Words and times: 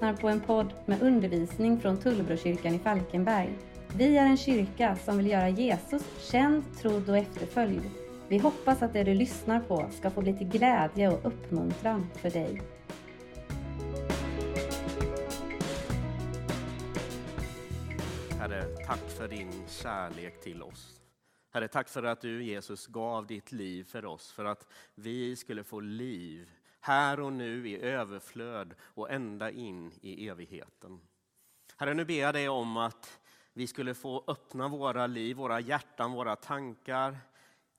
Lyssnar 0.00 0.20
på 0.20 0.28
en 0.28 0.40
podd 0.40 0.72
med 0.86 1.02
undervisning 1.02 1.80
från 1.80 1.96
Tullbrokyrkan 1.96 2.74
i 2.74 2.78
Falkenberg. 2.78 3.58
Vi 3.96 4.16
är 4.16 4.26
en 4.26 4.36
kyrka 4.36 4.96
som 4.96 5.16
vill 5.16 5.26
göra 5.26 5.48
Jesus 5.48 6.30
känd, 6.30 6.64
trodd 6.78 7.08
och 7.08 7.16
efterföljd. 7.16 7.90
Vi 8.28 8.38
hoppas 8.38 8.82
att 8.82 8.92
det 8.92 9.04
du 9.04 9.14
lyssnar 9.14 9.60
på 9.60 9.90
ska 9.90 10.10
få 10.10 10.20
bli 10.20 10.34
till 10.38 10.48
glädje 10.48 11.08
och 11.08 11.26
uppmuntran 11.26 12.06
för 12.14 12.30
dig. 12.30 12.62
Herre, 18.38 18.64
tack 18.86 19.10
för 19.18 19.28
din 19.28 19.52
kärlek 19.68 20.40
till 20.40 20.62
oss. 20.62 21.00
Herre, 21.52 21.68
tack 21.68 21.88
för 21.88 22.02
att 22.02 22.20
du 22.20 22.44
Jesus 22.44 22.86
gav 22.86 23.26
ditt 23.26 23.52
liv 23.52 23.84
för 23.84 24.04
oss, 24.04 24.32
för 24.32 24.44
att 24.44 24.66
vi 24.94 25.36
skulle 25.36 25.64
få 25.64 25.80
liv 25.80 26.48
här 26.80 27.20
och 27.20 27.32
nu 27.32 27.68
i 27.68 27.80
överflöd 27.80 28.74
och 28.80 29.10
ända 29.10 29.50
in 29.50 29.92
i 30.00 30.28
evigheten. 30.28 31.00
Herre, 31.76 31.94
nu 31.94 32.04
ber 32.04 32.20
jag 32.20 32.34
dig 32.34 32.48
om 32.48 32.76
att 32.76 33.20
vi 33.52 33.66
skulle 33.66 33.94
få 33.94 34.24
öppna 34.26 34.68
våra 34.68 35.06
liv, 35.06 35.36
våra 35.36 35.60
hjärtan, 35.60 36.12
våra 36.12 36.36
tankar, 36.36 37.18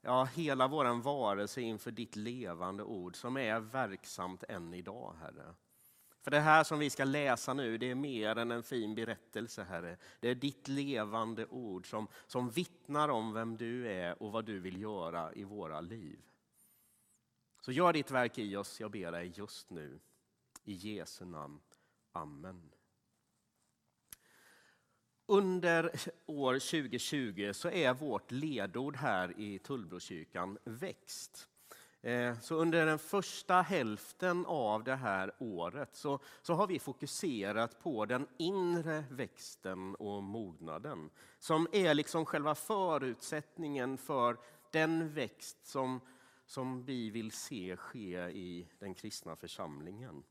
ja, 0.02 0.24
hela 0.24 0.68
vår 0.68 1.02
varelse 1.02 1.62
inför 1.62 1.92
ditt 1.92 2.16
levande 2.16 2.84
ord 2.84 3.16
som 3.16 3.38
är 3.38 3.60
verksamt 3.60 4.44
än 4.44 4.74
idag, 4.74 5.16
Herre. 5.22 5.54
För 6.24 6.32
det 6.32 6.40
här 6.40 6.64
som 6.64 6.80
vi 6.80 6.90
ska 6.90 7.04
läsa 7.04 7.54
nu, 7.54 7.78
det 7.78 7.92
är 7.92 7.96
mer 7.96 8.36
än 8.36 8.52
en 8.52 8.64
fin 8.64 8.96
berättelse, 8.96 9.64
Herre. 9.64 9.98
Det 10.20 10.30
är 10.30 10.36
ditt 10.36 10.68
levande 10.68 11.46
ord 11.46 11.90
som, 11.90 12.08
som 12.28 12.50
vittnar 12.50 13.10
om 13.10 13.34
vem 13.34 13.58
du 13.58 13.88
är 13.88 14.24
och 14.24 14.32
vad 14.32 14.46
du 14.46 14.60
vill 14.60 14.82
göra 14.82 15.34
i 15.34 15.44
våra 15.44 15.82
liv. 15.82 16.20
Så 17.62 17.72
gör 17.72 17.94
ditt 17.94 18.12
verk 18.12 18.38
i 18.38 18.56
oss, 18.56 18.80
jag 18.80 18.92
ber 18.92 19.12
dig 19.12 19.34
just 19.36 19.70
nu. 19.70 20.00
I 20.64 20.74
Jesu 20.74 21.26
namn. 21.26 21.60
Amen. 22.12 22.72
Under 25.26 25.92
år 26.26 26.54
2020 26.54 27.52
så 27.54 27.70
är 27.70 27.94
vårt 27.94 28.32
ledord 28.32 28.96
här 28.96 29.40
i 29.40 29.60
Tullbrokyrkan 29.60 30.58
växt. 30.64 31.48
Eh, 32.02 32.40
så 32.40 32.56
under 32.56 32.86
den 32.86 33.00
första 33.00 33.62
hälften 33.62 34.46
av 34.46 34.84
det 34.84 34.96
här 34.96 35.32
året 35.40 35.96
så, 35.96 36.20
så 36.42 36.54
har 36.54 36.68
vi 36.68 36.80
fokuserat 36.80 37.80
på 37.80 38.06
den 38.06 38.28
inre 38.38 39.04
växten 39.10 39.96
och 39.96 40.24
mognaden 40.24 41.10
som 41.40 41.68
är 41.72 41.94
liksom 41.94 42.26
själva 42.26 42.56
förutsättningen 42.56 43.98
för 43.98 44.38
den 44.72 45.14
växt 45.14 45.66
som 45.66 46.00
som 46.52 46.84
vi 46.84 47.10
vill 47.10 47.32
se 47.32 47.78
ske 47.78 48.18
i 48.30 48.68
den 48.80 48.94
kristna 48.94 49.36
församlingen. 49.36 50.24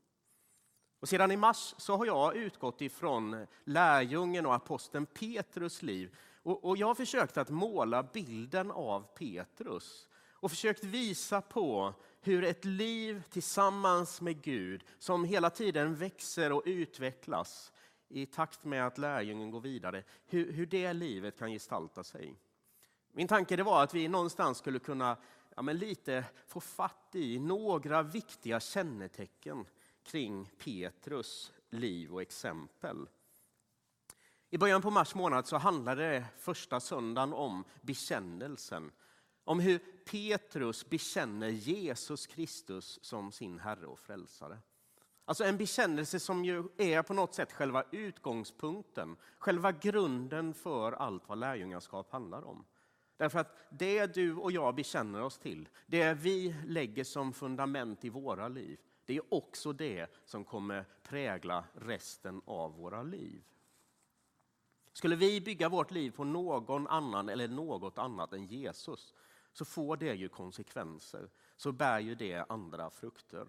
Och 0.99 1.09
sedan 1.09 1.31
i 1.31 1.37
mars 1.37 1.75
så 1.77 1.97
har 1.97 2.05
jag 2.05 2.35
utgått 2.35 2.81
ifrån 2.81 3.45
lärjungen 3.63 4.45
och 4.45 4.53
aposteln 4.53 5.05
Petrus 5.05 5.81
liv. 5.81 6.15
Och, 6.43 6.65
och 6.65 6.77
jag 6.77 6.87
har 6.87 6.95
försökt 6.95 7.37
att 7.37 7.49
måla 7.49 8.03
bilden 8.03 8.71
av 8.71 9.01
Petrus 9.01 10.07
och 10.31 10.51
försökt 10.51 10.83
visa 10.83 11.41
på 11.41 11.93
hur 12.21 12.43
ett 12.43 12.65
liv 12.65 13.23
tillsammans 13.29 14.21
med 14.21 14.41
Gud 14.41 14.83
som 14.99 15.23
hela 15.23 15.49
tiden 15.49 15.95
växer 15.95 16.51
och 16.51 16.63
utvecklas 16.65 17.71
i 18.07 18.25
takt 18.25 18.63
med 18.63 18.87
att 18.87 18.97
lärjungen 18.97 19.51
går 19.51 19.61
vidare, 19.61 20.03
hur, 20.25 20.51
hur 20.51 20.65
det 20.65 20.93
livet 20.93 21.39
kan 21.39 21.51
gestalta 21.51 22.03
sig. 22.03 22.35
Min 23.11 23.27
tanke 23.27 23.55
det 23.55 23.63
var 23.63 23.83
att 23.83 23.93
vi 23.93 24.07
någonstans 24.07 24.57
skulle 24.57 24.79
kunna 24.79 25.17
ja, 25.55 25.61
men 25.61 25.77
lite 25.77 26.25
få 26.47 26.59
fatt 26.59 27.15
i 27.15 27.39
några 27.39 28.03
viktiga 28.03 28.59
kännetecken 28.59 29.65
kring 30.03 30.49
Petrus 30.57 31.51
liv 31.69 32.13
och 32.13 32.21
exempel. 32.21 33.07
I 34.49 34.57
början 34.57 34.81
på 34.81 34.91
mars 34.91 35.15
månad 35.15 35.47
så 35.47 35.57
handlade 35.57 36.09
det 36.09 36.25
första 36.37 36.79
söndagen 36.79 37.33
om 37.33 37.63
bekännelsen. 37.81 38.91
Om 39.43 39.59
hur 39.59 39.79
Petrus 40.05 40.89
bekänner 40.89 41.49
Jesus 41.49 42.27
Kristus 42.27 42.99
som 43.01 43.31
sin 43.31 43.59
Herre 43.59 43.85
och 43.85 43.99
Frälsare. 43.99 44.59
Alltså 45.25 45.43
en 45.43 45.57
bekännelse 45.57 46.19
som 46.19 46.45
ju 46.45 46.63
är 46.77 47.01
på 47.01 47.13
något 47.13 47.35
sätt 47.35 47.51
själva 47.51 47.83
utgångspunkten, 47.91 49.17
själva 49.37 49.71
grunden 49.71 50.53
för 50.53 50.91
allt 50.91 51.29
vad 51.29 51.37
lärjungaskap 51.37 52.11
handlar 52.11 52.43
om. 52.47 52.65
Därför 53.21 53.39
att 53.39 53.57
det 53.69 54.05
du 54.05 54.35
och 54.35 54.51
jag 54.51 54.75
bekänner 54.75 55.21
oss 55.21 55.37
till, 55.37 55.69
det 55.85 56.13
vi 56.13 56.55
lägger 56.67 57.03
som 57.03 57.33
fundament 57.33 58.05
i 58.05 58.09
våra 58.09 58.47
liv, 58.47 58.79
det 59.05 59.17
är 59.17 59.33
också 59.33 59.73
det 59.73 60.07
som 60.25 60.45
kommer 60.45 60.85
prägla 61.03 61.65
resten 61.73 62.41
av 62.45 62.75
våra 62.75 63.03
liv. 63.03 63.43
Skulle 64.93 65.15
vi 65.15 65.41
bygga 65.41 65.69
vårt 65.69 65.91
liv 65.91 66.11
på 66.11 66.23
någon 66.23 66.87
annan 66.87 67.29
eller 67.29 67.47
något 67.47 67.97
annat 67.97 68.33
än 68.33 68.45
Jesus 68.45 69.13
så 69.51 69.65
får 69.65 69.97
det 69.97 70.13
ju 70.13 70.29
konsekvenser, 70.29 71.29
så 71.55 71.71
bär 71.71 71.99
ju 71.99 72.15
det 72.15 72.45
andra 72.49 72.89
frukter. 72.89 73.47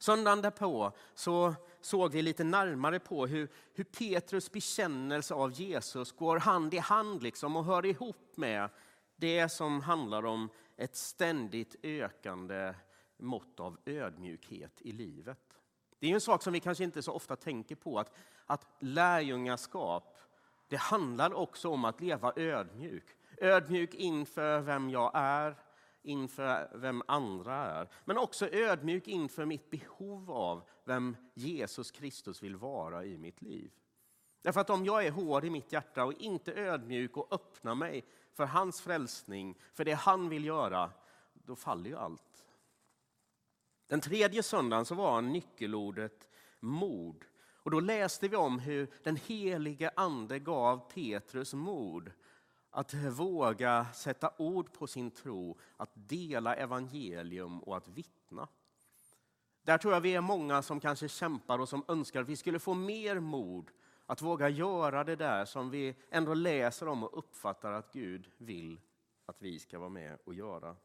Söndagen 0.00 0.42
därpå 0.42 0.92
så 1.14 1.54
såg 1.80 2.12
vi 2.12 2.22
lite 2.22 2.44
närmare 2.44 2.98
på 2.98 3.26
hur, 3.26 3.48
hur 3.74 3.84
Petrus 3.84 4.52
bekännelse 4.52 5.34
av 5.34 5.52
Jesus 5.52 6.12
går 6.12 6.38
hand 6.38 6.74
i 6.74 6.78
hand 6.78 7.22
liksom 7.22 7.56
och 7.56 7.64
hör 7.64 7.86
ihop 7.86 8.36
med 8.36 8.70
det 9.16 9.48
som 9.48 9.80
handlar 9.80 10.26
om 10.26 10.48
ett 10.76 10.96
ständigt 10.96 11.76
ökande 11.82 12.74
mått 13.16 13.60
av 13.60 13.78
ödmjukhet 13.84 14.72
i 14.80 14.92
livet. 14.92 15.58
Det 15.98 16.10
är 16.10 16.14
en 16.14 16.20
sak 16.20 16.42
som 16.42 16.52
vi 16.52 16.60
kanske 16.60 16.84
inte 16.84 17.02
så 17.02 17.12
ofta 17.12 17.36
tänker 17.36 17.74
på, 17.74 17.98
att, 17.98 18.12
att 18.46 18.66
lärjungaskap, 18.78 20.18
det 20.68 20.76
handlar 20.76 21.34
också 21.34 21.68
om 21.68 21.84
att 21.84 22.00
leva 22.00 22.32
ödmjuk. 22.36 23.04
Ödmjuk 23.38 23.94
inför 23.94 24.60
vem 24.60 24.90
jag 24.90 25.10
är, 25.14 25.56
inför 26.02 26.70
vem 26.74 27.02
andra 27.08 27.54
är, 27.54 27.88
men 28.04 28.18
också 28.18 28.48
ödmjuk 28.48 29.08
inför 29.08 29.44
mitt 29.44 29.70
behov 29.70 30.30
av 30.30 30.62
vem 30.84 31.16
Jesus 31.34 31.90
Kristus 31.90 32.42
vill 32.42 32.56
vara 32.56 33.04
i 33.04 33.18
mitt 33.18 33.42
liv. 33.42 33.70
Därför 34.42 34.60
att 34.60 34.70
om 34.70 34.84
jag 34.84 35.06
är 35.06 35.10
hård 35.10 35.44
i 35.44 35.50
mitt 35.50 35.72
hjärta 35.72 36.04
och 36.04 36.12
inte 36.12 36.52
ödmjuk 36.52 37.16
och 37.16 37.32
öppnar 37.32 37.74
mig 37.74 38.04
för 38.32 38.44
hans 38.44 38.80
frälsning, 38.80 39.58
för 39.74 39.84
det 39.84 39.92
han 39.92 40.28
vill 40.28 40.44
göra, 40.44 40.90
då 41.32 41.56
faller 41.56 41.90
ju 41.90 41.96
allt. 41.96 42.44
Den 43.86 44.00
tredje 44.00 44.42
söndagen 44.42 44.84
så 44.84 44.94
var 44.94 45.22
nyckelordet 45.22 46.28
mod. 46.60 47.24
Och 47.62 47.70
då 47.70 47.80
läste 47.80 48.28
vi 48.28 48.36
om 48.36 48.58
hur 48.58 48.90
den 49.02 49.16
helige 49.16 49.90
ande 49.96 50.38
gav 50.38 50.90
Petrus 50.90 51.54
mod 51.54 52.12
att 52.70 52.94
våga 52.94 53.86
sätta 53.94 54.30
ord 54.36 54.72
på 54.72 54.86
sin 54.86 55.10
tro, 55.10 55.58
att 55.76 55.90
dela 55.94 56.54
evangelium 56.54 57.60
och 57.60 57.76
att 57.76 57.88
vittna. 57.88 58.48
Där 59.62 59.78
tror 59.78 59.94
jag 59.94 60.00
vi 60.00 60.14
är 60.14 60.20
många 60.20 60.62
som 60.62 60.80
kanske 60.80 61.08
kämpar 61.08 61.58
och 61.58 61.68
som 61.68 61.84
önskar 61.88 62.20
att 62.20 62.28
vi 62.28 62.36
skulle 62.36 62.58
få 62.58 62.74
mer 62.74 63.20
mod 63.20 63.70
att 64.06 64.22
våga 64.22 64.48
göra 64.48 65.04
det 65.04 65.16
där 65.16 65.44
som 65.44 65.70
vi 65.70 65.96
ändå 66.10 66.34
läser 66.34 66.88
om 66.88 67.04
och 67.04 67.18
uppfattar 67.18 67.72
att 67.72 67.92
Gud 67.92 68.30
vill 68.38 68.80
att 69.26 69.42
vi 69.42 69.58
ska 69.58 69.78
vara 69.78 69.88
med 69.88 70.18
och 70.24 70.34
göra. 70.34 70.76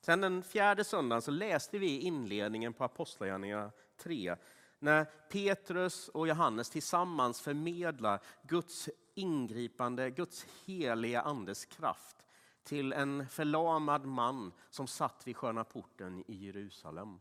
Sen 0.00 0.20
den 0.20 0.42
fjärde 0.42 0.84
söndagen 0.84 1.22
så 1.22 1.30
läste 1.30 1.78
vi 1.78 2.00
inledningen 2.00 2.72
på 2.72 2.84
Apostlagärningarna 2.84 3.70
3 3.96 4.36
när 4.78 5.04
Petrus 5.04 6.08
och 6.08 6.28
Johannes 6.28 6.70
tillsammans 6.70 7.40
förmedlar 7.40 8.20
Guds 8.42 8.88
ingripande, 9.14 10.10
Guds 10.10 10.46
heliga 10.64 11.20
andes 11.20 11.64
kraft 11.64 12.16
till 12.64 12.92
en 12.92 13.28
förlamad 13.28 14.06
man 14.06 14.52
som 14.70 14.86
satt 14.86 15.26
vid 15.26 15.36
sköna 15.36 15.64
porten 15.64 16.24
i 16.26 16.34
Jerusalem. 16.34 17.20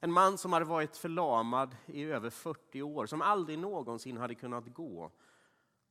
En 0.00 0.12
man 0.12 0.38
som 0.38 0.52
hade 0.52 0.64
varit 0.64 0.96
förlamad 0.96 1.76
i 1.86 2.04
över 2.04 2.30
40 2.30 2.82
år, 2.82 3.06
som 3.06 3.22
aldrig 3.22 3.58
någonsin 3.58 4.16
hade 4.16 4.34
kunnat 4.34 4.74
gå. 4.74 5.10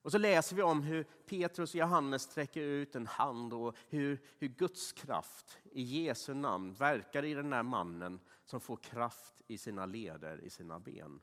Och 0.01 0.11
så 0.11 0.17
läser 0.17 0.55
vi 0.55 0.61
om 0.61 0.83
hur 0.83 1.03
Petrus 1.03 1.69
och 1.69 1.79
Johannes 1.79 2.21
sträcker 2.21 2.61
ut 2.61 2.95
en 2.95 3.07
hand 3.07 3.53
och 3.53 3.75
hur, 3.87 4.21
hur 4.37 4.47
Guds 4.47 4.93
kraft 4.93 5.59
i 5.71 5.81
Jesu 5.81 6.33
namn 6.33 6.73
verkar 6.73 7.25
i 7.25 7.33
den 7.33 7.49
där 7.49 7.63
mannen 7.63 8.19
som 8.45 8.59
får 8.59 8.77
kraft 8.77 9.41
i 9.47 9.57
sina 9.57 9.85
leder, 9.85 10.43
i 10.43 10.49
sina 10.49 10.79
ben. 10.79 11.21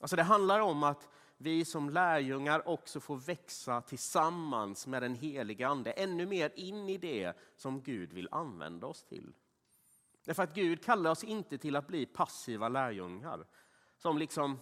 Alltså 0.00 0.16
det 0.16 0.22
handlar 0.22 0.60
om 0.60 0.82
att 0.82 1.08
vi 1.36 1.64
som 1.64 1.90
lärjungar 1.90 2.68
också 2.68 3.00
får 3.00 3.16
växa 3.16 3.80
tillsammans 3.80 4.86
med 4.86 5.02
den 5.02 5.14
heliga 5.14 5.68
Ande 5.68 5.92
ännu 5.92 6.26
mer 6.26 6.52
in 6.54 6.88
i 6.88 6.98
det 6.98 7.36
som 7.56 7.82
Gud 7.82 8.12
vill 8.12 8.28
använda 8.30 8.86
oss 8.86 9.04
till. 9.04 9.32
Därför 10.24 10.42
att 10.42 10.54
Gud 10.54 10.84
kallar 10.84 11.10
oss 11.10 11.24
inte 11.24 11.58
till 11.58 11.76
att 11.76 11.86
bli 11.86 12.06
passiva 12.06 12.68
lärjungar 12.68 13.46
som 13.96 14.18
liksom 14.18 14.58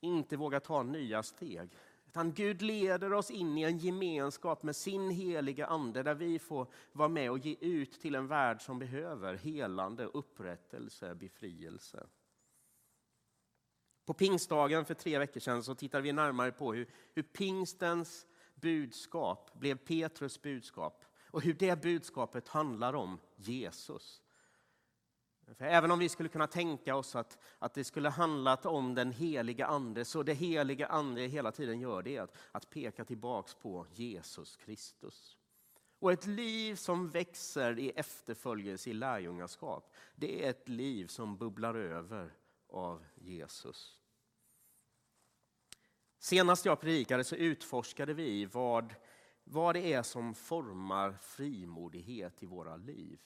inte 0.00 0.36
vågar 0.36 0.60
ta 0.60 0.82
nya 0.82 1.22
steg. 1.22 1.70
Utan 2.06 2.32
Gud 2.32 2.62
leder 2.62 3.12
oss 3.12 3.30
in 3.30 3.58
i 3.58 3.62
en 3.62 3.78
gemenskap 3.78 4.62
med 4.62 4.76
sin 4.76 5.10
heliga 5.10 5.66
Ande 5.66 6.02
där 6.02 6.14
vi 6.14 6.38
får 6.38 6.66
vara 6.92 7.08
med 7.08 7.30
och 7.30 7.38
ge 7.38 7.56
ut 7.60 8.00
till 8.00 8.14
en 8.14 8.26
värld 8.26 8.60
som 8.60 8.78
behöver 8.78 9.34
helande, 9.34 10.04
upprättelse, 10.04 11.14
befrielse. 11.14 12.06
På 14.04 14.14
pingstdagen 14.14 14.84
för 14.84 14.94
tre 14.94 15.18
veckor 15.18 15.40
sedan 15.40 15.62
så 15.62 15.74
tittade 15.74 16.02
vi 16.02 16.12
närmare 16.12 16.52
på 16.52 16.72
hur, 16.72 16.90
hur 17.14 17.22
pingstens 17.22 18.26
budskap 18.54 19.50
blev 19.54 19.76
Petrus 19.76 20.42
budskap 20.42 21.04
och 21.30 21.42
hur 21.42 21.54
det 21.54 21.82
budskapet 21.82 22.48
handlar 22.48 22.94
om 22.94 23.18
Jesus. 23.36 24.22
För 25.54 25.64
även 25.64 25.90
om 25.90 25.98
vi 25.98 26.08
skulle 26.08 26.28
kunna 26.28 26.46
tänka 26.46 26.96
oss 26.96 27.16
att, 27.16 27.38
att 27.58 27.74
det 27.74 27.84
skulle 27.84 28.08
handlat 28.08 28.66
om 28.66 28.94
den 28.94 29.12
heliga 29.12 29.66
Ande, 29.66 30.04
så 30.04 30.22
det 30.22 30.34
heliga 30.34 30.86
Ande 30.86 31.20
hela 31.22 31.52
tiden 31.52 31.80
gör 31.80 32.02
det 32.02 32.18
att, 32.18 32.36
att 32.52 32.70
peka 32.70 33.04
tillbaks 33.04 33.54
på 33.54 33.86
Jesus 33.92 34.56
Kristus. 34.56 35.36
Och 35.98 36.12
ett 36.12 36.26
liv 36.26 36.74
som 36.74 37.08
växer 37.08 37.78
i 37.78 37.90
efterföljelse 37.90 38.90
i 38.90 38.92
lärjungaskap, 38.92 39.94
det 40.14 40.44
är 40.44 40.50
ett 40.50 40.68
liv 40.68 41.06
som 41.06 41.36
bubblar 41.36 41.74
över 41.74 42.34
av 42.70 43.04
Jesus. 43.14 44.00
Senast 46.18 46.64
jag 46.64 46.80
predikade 46.80 47.24
så 47.24 47.36
utforskade 47.36 48.14
vi 48.14 48.44
vad, 48.46 48.94
vad 49.44 49.74
det 49.74 49.92
är 49.92 50.02
som 50.02 50.34
formar 50.34 51.18
frimodighet 51.22 52.42
i 52.42 52.46
våra 52.46 52.76
liv. 52.76 53.18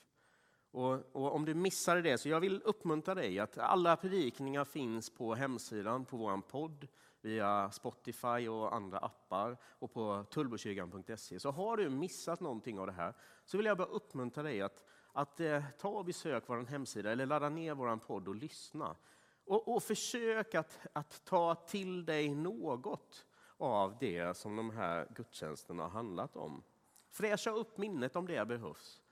Och, 0.71 1.17
och, 1.17 1.35
om 1.35 1.45
du 1.45 1.55
missade 1.55 2.03
det, 2.03 2.19
så 2.19 2.29
jag 2.29 2.41
vill 2.41 2.63
uppmuntra 2.65 3.15
dig 3.15 3.39
att 3.39 3.59
alla 3.59 3.97
predikningar 3.97 4.65
finns 4.65 5.11
på 5.11 5.35
hemsidan, 5.35 6.05
på 6.05 6.17
vår 6.17 6.41
podd, 6.41 6.89
via 7.25 7.71
Spotify 7.71 8.49
och 8.49 8.75
andra 8.75 8.99
appar 8.99 9.57
och 9.63 9.93
på 9.93 10.25
tullbrokyrkan.se. 10.31 11.41
Så 11.41 11.51
har 11.51 11.77
du 11.77 11.91
missat 11.91 12.41
någonting 12.41 12.79
av 12.79 12.87
det 12.87 12.93
här 12.93 13.15
så 13.45 13.57
vill 13.57 13.67
jag 13.67 13.77
bara 13.77 13.89
uppmuntra 13.89 14.43
dig 14.43 14.63
att, 14.63 14.85
att 15.13 15.41
eh, 15.41 15.65
ta 15.79 15.89
och 15.89 16.05
besök 16.05 16.45
vår 16.47 16.65
hemsida 16.65 17.13
eller 17.13 17.27
ladda 17.27 17.49
ner 17.49 17.75
vår 17.75 17.97
podd 17.97 18.29
och 18.29 18.35
lyssna. 18.35 18.97
Och, 19.45 19.75
och 19.75 19.83
försök 19.83 20.55
att, 20.55 20.79
att 20.93 21.25
ta 21.25 21.55
till 21.55 22.05
dig 22.05 22.35
något 22.35 23.27
av 23.57 23.97
det 24.01 24.37
som 24.37 24.57
de 24.57 24.71
här 24.71 25.09
gudstjänsterna 25.15 25.83
har 25.83 25.91
handlat 25.91 26.37
om. 26.37 26.63
Fräscha 27.11 27.51
upp 27.51 27.79
minnet 27.79 28.17
om 28.17 28.27
det 28.27 28.49
behövs. 28.49 29.03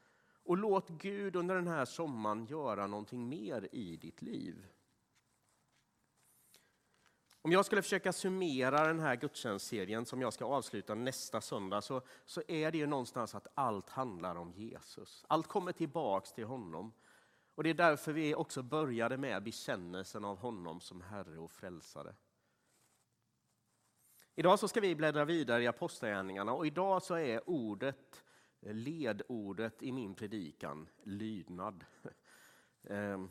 Och 0.45 0.57
låt 0.57 0.89
Gud 0.89 1.37
under 1.37 1.55
den 1.55 1.69
här 1.69 1.85
sommaren 1.85 2.47
göra 2.47 2.87
någonting 2.87 3.29
mer 3.29 3.69
i 3.73 3.97
ditt 3.97 4.23
liv. 4.23 4.67
Om 7.45 7.53
jag 7.53 7.65
skulle 7.65 7.83
försöka 7.83 8.13
summera 8.13 8.87
den 8.87 9.01
här 9.01 9.17
gudstjänstserien 9.17 10.07
som 10.07 10.21
jag 10.21 10.33
ska 10.33 10.45
avsluta 10.45 10.95
nästa 10.95 11.41
söndag 11.41 11.81
så, 11.81 12.03
så 12.25 12.43
är 12.49 12.71
det 12.71 12.79
ju 12.79 12.87
någonstans 12.87 13.35
att 13.35 13.47
allt 13.55 13.89
handlar 13.89 14.37
om 14.37 14.53
Jesus. 14.53 15.25
Allt 15.29 15.47
kommer 15.47 15.73
tillbaks 15.73 16.33
till 16.33 16.45
honom. 16.45 16.93
Och 17.55 17.63
Det 17.63 17.71
är 17.71 17.75
därför 17.75 18.13
vi 18.13 18.35
också 18.35 18.63
började 18.63 19.17
med 19.17 19.43
bekännelsen 19.43 20.25
av 20.25 20.39
honom 20.39 20.81
som 20.81 21.01
Herre 21.01 21.39
och 21.39 21.51
Frälsare. 21.51 22.15
Idag 24.35 24.59
så 24.59 24.69
ska 24.69 24.81
vi 24.81 24.95
bläddra 24.95 25.25
vidare 25.25 25.63
i 25.63 25.67
Apostlagärningarna 25.67 26.53
och 26.53 26.67
idag 26.67 27.03
så 27.03 27.15
är 27.15 27.51
ordet, 27.51 28.25
ledordet 28.61 29.83
i 29.83 29.93
min 29.93 30.15
predikan, 30.15 30.89
lydnad. 31.03 31.85
Ehm, 32.85 33.31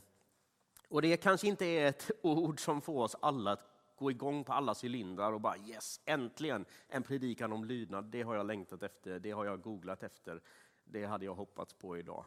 och 0.87 1.01
det 1.01 1.17
kanske 1.17 1.47
inte 1.47 1.65
är 1.65 1.85
ett 1.87 2.11
ord 2.21 2.59
som 2.59 2.81
får 2.81 3.03
oss 3.03 3.15
alla 3.21 3.51
att 3.51 3.95
gå 3.95 4.11
igång 4.11 4.43
på 4.43 4.53
alla 4.53 4.75
cylindrar 4.83 5.33
och 5.33 5.41
bara 5.41 5.57
yes, 5.57 5.99
äntligen 6.05 6.65
en 6.87 7.03
predikan 7.03 7.53
om 7.53 7.65
lydnad. 7.65 8.05
Det 8.05 8.21
har 8.21 8.35
jag 8.35 8.45
längtat 8.45 8.83
efter, 8.83 9.19
det 9.19 9.31
har 9.31 9.45
jag 9.45 9.61
googlat 9.61 10.03
efter, 10.03 10.41
det 10.83 11.05
hade 11.05 11.25
jag 11.25 11.35
hoppats 11.35 11.73
på 11.73 11.97
idag. 11.97 12.25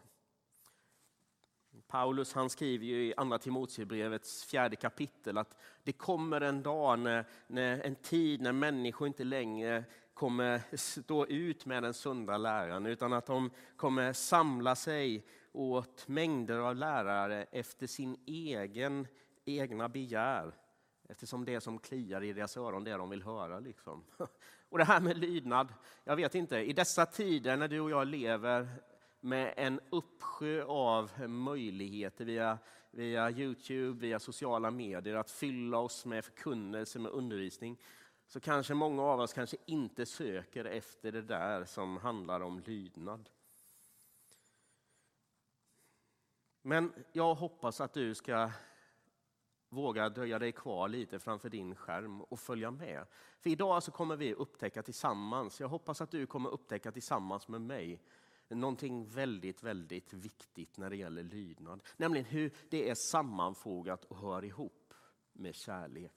Paulus 1.86 2.32
han 2.32 2.50
skriver 2.50 2.86
ju 2.86 3.06
i 3.06 3.14
Andra 3.16 3.38
Timoteusbrevets 3.38 4.44
fjärde 4.44 4.76
kapitel 4.76 5.38
att 5.38 5.56
det 5.82 5.92
kommer 5.92 6.40
en 6.40 6.62
dag, 6.62 6.98
när, 6.98 7.24
när, 7.46 7.80
en 7.80 7.94
tid 7.94 8.40
när 8.40 8.52
människor 8.52 9.06
inte 9.06 9.24
längre 9.24 9.84
kommer 10.14 10.76
stå 10.76 11.26
ut 11.26 11.66
med 11.66 11.82
den 11.82 11.94
sunda 11.94 12.36
läran 12.36 12.86
utan 12.86 13.12
att 13.12 13.26
de 13.26 13.50
kommer 13.76 14.12
samla 14.12 14.76
sig 14.76 15.26
åt 15.52 16.08
mängder 16.08 16.58
av 16.58 16.76
lärare 16.76 17.46
efter 17.50 17.86
sin 17.86 18.16
egen 18.26 19.06
egna 19.44 19.88
begär. 19.88 20.54
Eftersom 21.08 21.44
det 21.44 21.60
som 21.60 21.78
kliar 21.78 22.22
i 22.22 22.32
deras 22.32 22.56
öron, 22.56 22.84
det 22.84 22.92
de 22.92 23.10
vill 23.10 23.22
höra. 23.22 23.60
Liksom. 23.60 24.04
Och 24.68 24.78
det 24.78 24.84
här 24.84 25.00
med 25.00 25.18
lydnad, 25.18 25.68
jag 26.04 26.16
vet 26.16 26.34
inte, 26.34 26.56
i 26.56 26.72
dessa 26.72 27.06
tider 27.06 27.56
när 27.56 27.68
du 27.68 27.80
och 27.80 27.90
jag 27.90 28.06
lever 28.06 28.68
med 29.24 29.54
en 29.56 29.80
uppsjö 29.90 30.64
av 30.64 31.28
möjligheter 31.28 32.24
via, 32.24 32.58
via 32.90 33.30
Youtube, 33.30 34.00
via 34.00 34.18
sociala 34.18 34.70
medier, 34.70 35.14
att 35.14 35.30
fylla 35.30 35.78
oss 35.78 36.06
med 36.06 36.24
förkunnelse, 36.24 36.98
med 36.98 37.12
undervisning, 37.12 37.80
så 38.26 38.40
kanske 38.40 38.74
många 38.74 39.02
av 39.02 39.20
oss 39.20 39.32
kanske 39.32 39.56
inte 39.66 40.06
söker 40.06 40.64
efter 40.64 41.12
det 41.12 41.22
där 41.22 41.64
som 41.64 41.96
handlar 41.96 42.40
om 42.40 42.60
lydnad. 42.60 43.30
Men 46.62 46.92
jag 47.12 47.34
hoppas 47.34 47.80
att 47.80 47.92
du 47.92 48.14
ska 48.14 48.50
våga 49.68 50.08
dröja 50.08 50.38
dig 50.38 50.52
kvar 50.52 50.88
lite 50.88 51.18
framför 51.18 51.50
din 51.50 51.74
skärm 51.74 52.20
och 52.20 52.40
följa 52.40 52.70
med. 52.70 53.06
För 53.40 53.50
idag 53.50 53.82
så 53.82 53.90
kommer 53.90 54.16
vi 54.16 54.34
upptäcka 54.34 54.82
tillsammans, 54.82 55.60
jag 55.60 55.68
hoppas 55.68 56.00
att 56.00 56.10
du 56.10 56.26
kommer 56.26 56.50
upptäcka 56.50 56.92
tillsammans 56.92 57.48
med 57.48 57.60
mig, 57.60 58.00
någonting 58.54 59.06
väldigt, 59.06 59.62
väldigt 59.62 60.12
viktigt 60.12 60.78
när 60.78 60.90
det 60.90 60.96
gäller 60.96 61.22
lydnad. 61.22 61.82
Nämligen 61.96 62.24
hur 62.24 62.52
det 62.70 62.90
är 62.90 62.94
sammanfogat 62.94 64.04
och 64.04 64.16
hör 64.16 64.44
ihop 64.44 64.94
med 65.32 65.54
kärlek. 65.54 66.12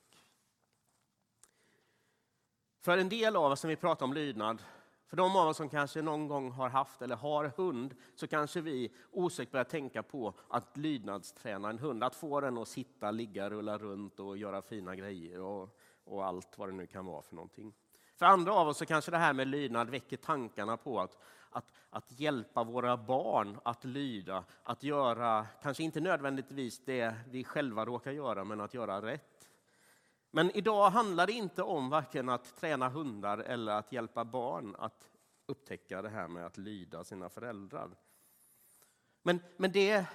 För 2.79 2.97
en 2.97 3.09
del 3.09 3.35
av 3.35 3.51
oss 3.51 3.59
som 3.59 3.69
vi 3.69 3.75
pratar 3.75 4.05
om 4.05 4.13
lydnad, 4.13 4.63
för 5.07 5.17
de 5.17 5.35
av 5.35 5.47
oss 5.47 5.57
som 5.57 5.69
kanske 5.69 6.01
någon 6.01 6.27
gång 6.27 6.51
har 6.51 6.69
haft 6.69 7.01
eller 7.01 7.15
har 7.15 7.51
hund, 7.57 7.95
så 8.15 8.27
kanske 8.27 8.61
vi 8.61 8.93
osökt 9.11 9.51
börjar 9.51 9.63
tänka 9.63 10.03
på 10.03 10.33
att 10.47 10.77
lydnadsträna 10.77 11.69
en 11.69 11.79
hund. 11.79 12.03
Att 12.03 12.15
få 12.15 12.41
den 12.41 12.57
att 12.57 12.67
sitta, 12.67 13.11
ligga, 13.11 13.49
rulla 13.49 13.77
runt 13.77 14.19
och 14.19 14.37
göra 14.37 14.61
fina 14.61 14.95
grejer 14.95 15.41
och, 15.41 15.77
och 16.03 16.25
allt 16.25 16.57
vad 16.57 16.69
det 16.69 16.73
nu 16.73 16.87
kan 16.87 17.05
vara 17.05 17.21
för 17.21 17.35
någonting. 17.35 17.73
För 18.15 18.25
andra 18.25 18.53
av 18.53 18.67
oss 18.67 18.77
så 18.77 18.85
kanske 18.85 19.11
det 19.11 19.17
här 19.17 19.33
med 19.33 19.47
lydnad 19.47 19.89
väcker 19.89 20.17
tankarna 20.17 20.77
på 20.77 20.99
att, 20.99 21.17
att, 21.49 21.71
att 21.89 22.19
hjälpa 22.19 22.63
våra 22.63 22.97
barn 22.97 23.59
att 23.63 23.83
lyda, 23.85 24.43
att 24.63 24.83
göra, 24.83 25.47
kanske 25.61 25.83
inte 25.83 25.99
nödvändigtvis 25.99 26.81
det 26.85 27.15
vi 27.29 27.43
själva 27.43 27.85
råkar 27.85 28.11
göra, 28.11 28.43
men 28.43 28.61
att 28.61 28.73
göra 28.73 29.01
rätt. 29.01 29.49
Men 30.31 30.51
idag 30.57 30.89
handlar 30.89 31.27
det 31.27 31.33
inte 31.33 31.63
om 31.63 31.89
varken 31.89 32.29
att 32.29 32.55
träna 32.59 32.89
hundar 32.89 33.37
eller 33.37 33.71
att 33.71 33.91
hjälpa 33.91 34.25
barn 34.25 34.75
att 34.79 35.09
upptäcka 35.45 36.01
det 36.01 36.09
här 36.09 36.27
med 36.27 36.45
att 36.45 36.57
lyda 36.57 37.03
sina 37.03 37.29
föräldrar. 37.29 37.89
Men, 39.23 39.39
men 39.57 39.71
det 39.71 40.05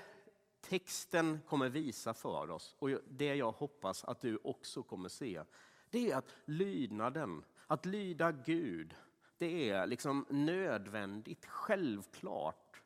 texten 0.61 1.41
kommer 1.49 1.69
visa 1.69 2.15
för 2.15 2.51
oss, 2.51 2.77
och 2.79 2.91
det 3.09 3.35
jag 3.35 3.53
hoppas 3.53 4.05
att 4.05 4.21
du 4.21 4.39
också 4.45 4.83
kommer 4.83 5.09
se, 5.09 5.43
det 5.91 6.11
är 6.11 6.17
att 6.17 6.35
lydnaden, 6.45 7.45
att 7.67 7.87
lyda 7.87 8.33
Gud, 8.33 8.95
det 9.43 9.71
är 9.71 9.87
liksom 9.87 10.27
nödvändigt, 10.29 11.47
självklart 11.47 12.83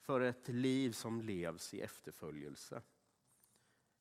för 0.00 0.20
ett 0.20 0.48
liv 0.48 0.92
som 0.92 1.22
levs 1.22 1.74
i 1.74 1.80
efterföljelse. 1.80 2.82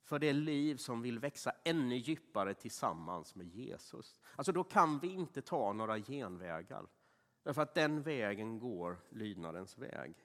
För 0.03 0.19
det 0.19 0.33
liv 0.33 0.75
som 0.75 1.01
vill 1.01 1.19
växa 1.19 1.53
ännu 1.63 1.95
djupare 1.95 2.53
tillsammans 2.53 3.35
med 3.35 3.47
Jesus. 3.47 4.21
Alltså 4.35 4.51
då 4.51 4.63
kan 4.63 4.99
vi 4.99 5.07
inte 5.07 5.41
ta 5.41 5.73
några 5.73 5.99
genvägar. 5.99 6.87
Därför 7.43 7.61
att 7.61 7.73
den 7.73 8.01
vägen 8.01 8.59
går 8.59 8.97
lydnadens 9.09 9.77
väg. 9.77 10.15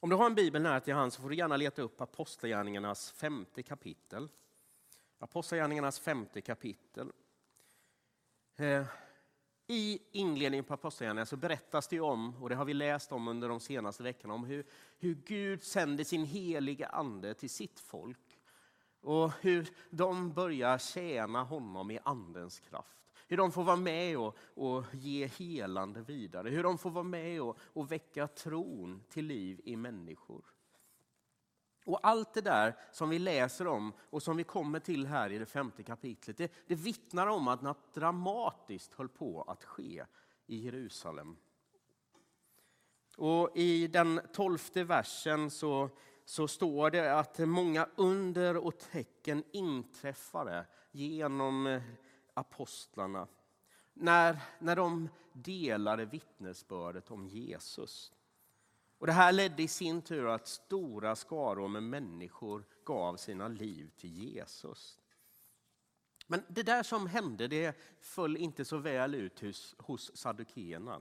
Om 0.00 0.10
du 0.10 0.16
har 0.16 0.26
en 0.26 0.34
bibel 0.34 0.62
nära 0.62 0.80
till 0.80 0.94
hand 0.94 1.12
så 1.12 1.22
får 1.22 1.30
du 1.30 1.36
gärna 1.36 1.56
leta 1.56 1.82
upp 1.82 2.00
Apostlagärningarnas 2.00 3.10
femte 3.10 3.62
kapitel. 3.62 4.28
Apostlagärningarnas 5.18 6.00
femte 6.00 6.40
kapitel. 6.40 7.12
Eh, 8.56 8.86
i 9.72 9.98
inledningen 10.12 10.64
på 10.64 10.74
Apostlagärningarna 10.74 11.26
så 11.26 11.36
berättas 11.36 11.88
det 11.88 12.00
om, 12.00 12.42
och 12.42 12.48
det 12.48 12.54
har 12.54 12.64
vi 12.64 12.74
läst 12.74 13.12
om 13.12 13.28
under 13.28 13.48
de 13.48 13.60
senaste 13.60 14.02
veckorna, 14.02 14.34
om 14.34 14.44
hur, 14.44 14.66
hur 14.98 15.14
Gud 15.14 15.62
sänder 15.62 16.04
sin 16.04 16.24
heliga 16.24 16.86
ande 16.86 17.34
till 17.34 17.50
sitt 17.50 17.80
folk. 17.80 18.38
Och 19.00 19.32
hur 19.40 19.68
de 19.90 20.32
börjar 20.32 20.78
tjäna 20.78 21.42
honom 21.42 21.90
i 21.90 21.98
andens 22.02 22.60
kraft. 22.60 22.98
Hur 23.28 23.36
de 23.36 23.52
får 23.52 23.64
vara 23.64 23.76
med 23.76 24.18
och, 24.18 24.36
och 24.54 24.84
ge 24.92 25.26
helande 25.26 26.00
vidare. 26.02 26.48
Hur 26.48 26.62
de 26.62 26.78
får 26.78 26.90
vara 26.90 27.04
med 27.04 27.42
och, 27.42 27.58
och 27.60 27.92
väcka 27.92 28.26
tron 28.26 29.02
till 29.08 29.26
liv 29.26 29.60
i 29.64 29.76
människor. 29.76 30.44
Och 31.90 32.00
allt 32.02 32.34
det 32.34 32.40
där 32.40 32.76
som 32.92 33.08
vi 33.08 33.18
läser 33.18 33.66
om 33.66 33.92
och 34.10 34.22
som 34.22 34.36
vi 34.36 34.44
kommer 34.44 34.80
till 34.80 35.06
här 35.06 35.32
i 35.32 35.38
det 35.38 35.46
femte 35.46 35.82
kapitlet, 35.82 36.36
det, 36.36 36.52
det 36.66 36.74
vittnar 36.74 37.26
om 37.26 37.48
att 37.48 37.62
något 37.62 37.94
dramatiskt 37.94 38.94
höll 38.94 39.08
på 39.08 39.42
att 39.42 39.64
ske 39.64 40.04
i 40.46 40.56
Jerusalem. 40.56 41.36
Och 43.16 43.56
I 43.56 43.86
den 43.86 44.20
tolfte 44.32 44.84
versen 44.84 45.50
så, 45.50 45.90
så 46.24 46.48
står 46.48 46.90
det 46.90 47.18
att 47.18 47.38
många 47.38 47.88
under 47.96 48.56
och 48.56 48.78
tecken 48.78 49.44
inträffade 49.52 50.66
genom 50.90 51.66
eh, 51.66 51.82
apostlarna 52.34 53.28
när, 53.94 54.38
när 54.58 54.76
de 54.76 55.08
delade 55.32 56.04
vittnesbördet 56.04 57.10
om 57.10 57.28
Jesus. 57.28 58.12
Och 59.00 59.06
Det 59.06 59.12
här 59.12 59.32
ledde 59.32 59.62
i 59.62 59.68
sin 59.68 60.02
tur 60.02 60.26
att 60.26 60.48
stora 60.48 61.16
skaror 61.16 61.68
med 61.68 61.82
människor 61.82 62.64
gav 62.84 63.16
sina 63.16 63.48
liv 63.48 63.90
till 63.96 64.12
Jesus. 64.12 64.98
Men 66.26 66.42
det 66.48 66.62
där 66.62 66.82
som 66.82 67.06
hände 67.06 67.48
det 67.48 67.76
föll 68.00 68.36
inte 68.36 68.64
så 68.64 68.76
väl 68.76 69.14
ut 69.14 69.40
hos, 69.40 69.74
hos 69.78 70.16
saddukeerna 70.16 71.00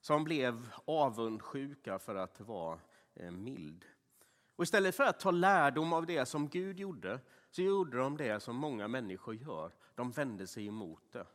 som 0.00 0.24
blev 0.24 0.68
avundsjuka 0.84 1.98
för 1.98 2.14
att 2.14 2.40
vara 2.40 2.78
eh, 3.14 3.30
mild. 3.30 3.84
Och 4.56 4.64
istället 4.64 4.94
för 4.94 5.04
att 5.04 5.20
ta 5.20 5.30
lärdom 5.30 5.92
av 5.92 6.06
det 6.06 6.26
som 6.26 6.48
Gud 6.48 6.80
gjorde 6.80 7.20
så 7.50 7.62
gjorde 7.62 7.98
de 7.98 8.16
det 8.16 8.40
som 8.40 8.56
många 8.56 8.88
människor 8.88 9.34
gör. 9.34 9.72
De 9.94 10.10
vände 10.10 10.46
sig 10.46 10.66
emot 10.66 11.12
det 11.12 11.26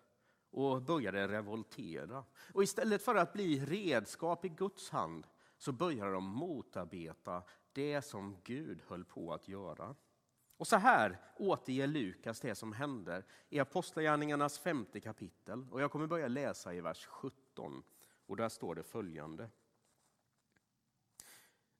och 0.51 0.81
började 0.81 1.27
revoltera. 1.27 2.24
Och 2.53 2.63
istället 2.63 3.01
för 3.01 3.15
att 3.15 3.34
bli 3.34 3.65
redskap 3.65 4.46
i 4.46 4.50
Guds 4.50 4.89
hand 4.89 5.27
så 5.62 5.72
började 5.72 6.12
de 6.12 6.24
motarbeta 6.24 7.44
det 7.74 8.01
som 8.01 8.38
Gud 8.44 8.82
höll 8.88 9.06
på 9.06 9.34
att 9.34 9.48
göra. 9.48 9.96
Och 10.58 10.68
så 10.68 10.75
här 10.75 11.18
återger 11.38 11.88
Lukas 11.88 12.39
det 12.39 12.56
som 12.56 12.74
händer 12.74 13.25
i 13.50 13.60
Apostlagärningarnas 13.60 14.60
femte 14.60 15.00
kapitel. 15.00 15.65
Och 15.72 15.82
jag 15.82 15.91
kommer 15.91 16.08
börja 16.08 16.27
läsa 16.27 16.74
i 16.74 16.82
vers 16.82 17.06
17. 17.06 17.84
Och 18.25 18.38
där 18.38 18.50
står 18.50 18.75
det 18.75 18.84
följande. 18.84 19.50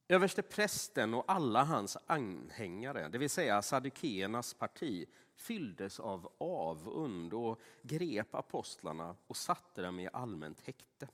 Överste 0.08 0.42
prästen 0.42 1.14
och 1.14 1.24
alla 1.28 1.64
hans 1.64 1.98
anhängare, 2.06 3.10
det 3.10 3.18
vill 3.18 3.30
säga 3.30 3.62
saddukeernas 3.62 4.54
parti, 4.54 5.10
fylldes 5.36 6.00
av 6.00 6.34
avund 6.38 7.34
och 7.34 7.62
grep 7.82 8.36
apostlarna 8.36 9.16
och 9.28 9.38
satte 9.38 9.82
dem 9.82 10.00
i 10.00 10.10
allmänt 10.14 10.62
häkte. 10.62 11.08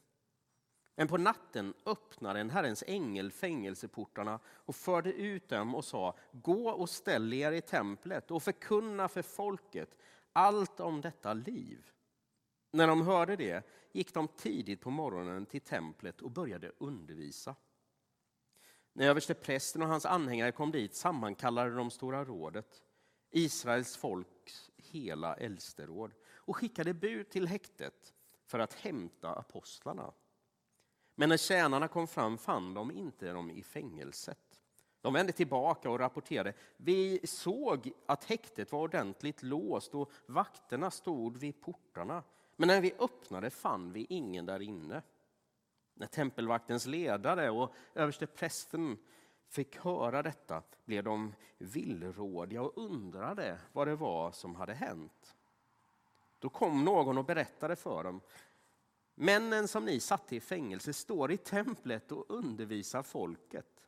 Men 1.00 1.08
på 1.08 1.18
natten 1.18 1.74
öppnade 1.86 2.40
en 2.40 2.50
Herrens 2.50 2.84
ängel 2.88 3.32
fängelseportarna 3.32 4.40
och 4.48 4.76
förde 4.76 5.14
ut 5.14 5.50
dem 5.50 5.76
och 5.76 5.86
sa, 5.86 6.18
gå 6.32 6.70
och 6.70 6.90
ställ 6.90 7.34
er 7.34 7.52
i 7.52 7.62
templet 7.62 8.32
och 8.32 8.44
förkunna 8.44 9.08
för 9.08 9.22
folket 9.22 9.98
allt 10.34 10.80
om 10.80 11.02
detta 11.02 11.34
liv. 11.34 11.92
När 12.72 12.88
de 12.88 13.02
hörde 13.02 13.36
det 13.36 13.68
gick 13.92 14.14
de 14.14 14.28
tidigt 14.28 14.82
på 14.82 14.90
morgonen 14.90 15.46
till 15.46 15.62
templet 15.62 16.22
och 16.22 16.32
började 16.32 16.72
undervisa. 16.78 17.56
När 18.94 19.08
översteprästen 19.08 19.82
och 19.82 19.88
hans 19.88 20.06
anhängare 20.06 20.52
kom 20.52 20.72
dit 20.72 20.96
sammankallade 20.96 21.76
de 21.76 21.92
Stora 21.92 22.26
rådet, 22.26 22.84
Israels 23.32 23.98
folks 23.98 24.72
hela 24.78 25.36
äldsteråd, 25.36 26.14
och 26.30 26.58
skickade 26.58 26.94
bud 26.94 27.30
till 27.30 27.48
häktet 27.48 28.14
för 28.46 28.60
att 28.60 28.74
hämta 28.74 29.36
apostlarna. 29.36 30.14
Men 31.20 31.30
när 31.30 31.38
tjänarna 31.38 31.88
kom 31.88 32.08
fram 32.08 32.38
fann 32.38 32.74
de 32.74 32.92
inte 32.92 33.32
dem 33.32 33.52
i 33.52 33.64
fängelset. 33.64 34.62
De 35.02 35.14
vände 35.14 35.32
tillbaka 35.32 35.90
och 35.90 36.00
rapporterade. 36.00 36.54
Vi 36.78 37.20
såg 37.24 37.92
att 38.06 38.24
häktet 38.24 38.72
var 38.72 38.80
ordentligt 38.80 39.44
låst 39.44 39.96
och 39.96 40.12
vakterna 40.26 40.92
stod 40.92 41.38
vid 41.38 41.62
portarna. 41.62 42.24
Men 42.56 42.68
när 42.68 42.82
vi 42.82 42.94
öppnade 43.00 43.50
fann 43.50 43.92
vi 43.92 44.06
ingen 44.10 44.46
där 44.46 44.62
inne. 44.62 45.02
När 45.94 46.08
tempelvaktens 46.08 46.86
ledare 46.86 47.50
och 47.50 47.74
överste 47.94 48.28
prästen 48.28 48.98
fick 49.50 49.78
höra 49.78 50.24
detta 50.24 50.64
blev 50.86 51.04
de 51.04 51.34
villrådiga 51.58 52.62
och 52.62 52.78
undrade 52.78 53.60
vad 53.72 53.88
det 53.88 53.96
var 53.96 54.32
som 54.32 54.56
hade 54.56 54.74
hänt. 54.74 55.36
Då 56.40 56.50
kom 56.50 56.86
någon 56.86 57.18
och 57.18 57.26
berättade 57.26 57.76
för 57.76 58.04
dem. 58.04 58.22
Männen 59.20 59.68
som 59.68 59.86
ni 59.86 60.00
satte 60.00 60.36
i 60.36 60.40
fängelse 60.40 60.94
står 60.94 61.32
i 61.32 61.38
templet 61.38 62.12
och 62.12 62.26
undervisar 62.30 63.04
folket. 63.04 63.88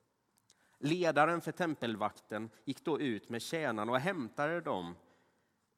Ledaren 0.78 1.42
för 1.42 1.52
tempelvakten 1.52 2.50
gick 2.66 2.86
då 2.86 3.00
ut 3.00 3.30
med 3.30 3.42
tjänarna 3.42 3.92
och 3.92 4.00
hämtade 4.00 4.62
dem 4.62 4.96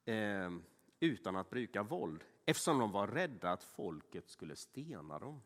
eh, 0.06 0.52
utan 1.00 1.36
att 1.36 1.50
bruka 1.50 1.84
våld 1.84 2.24
eftersom 2.46 2.80
de 2.80 2.92
var 2.92 3.08
rädda 3.08 3.52
att 3.52 3.64
folket 3.64 4.30
skulle 4.30 4.56
stena 4.56 5.20
dem. 5.20 5.42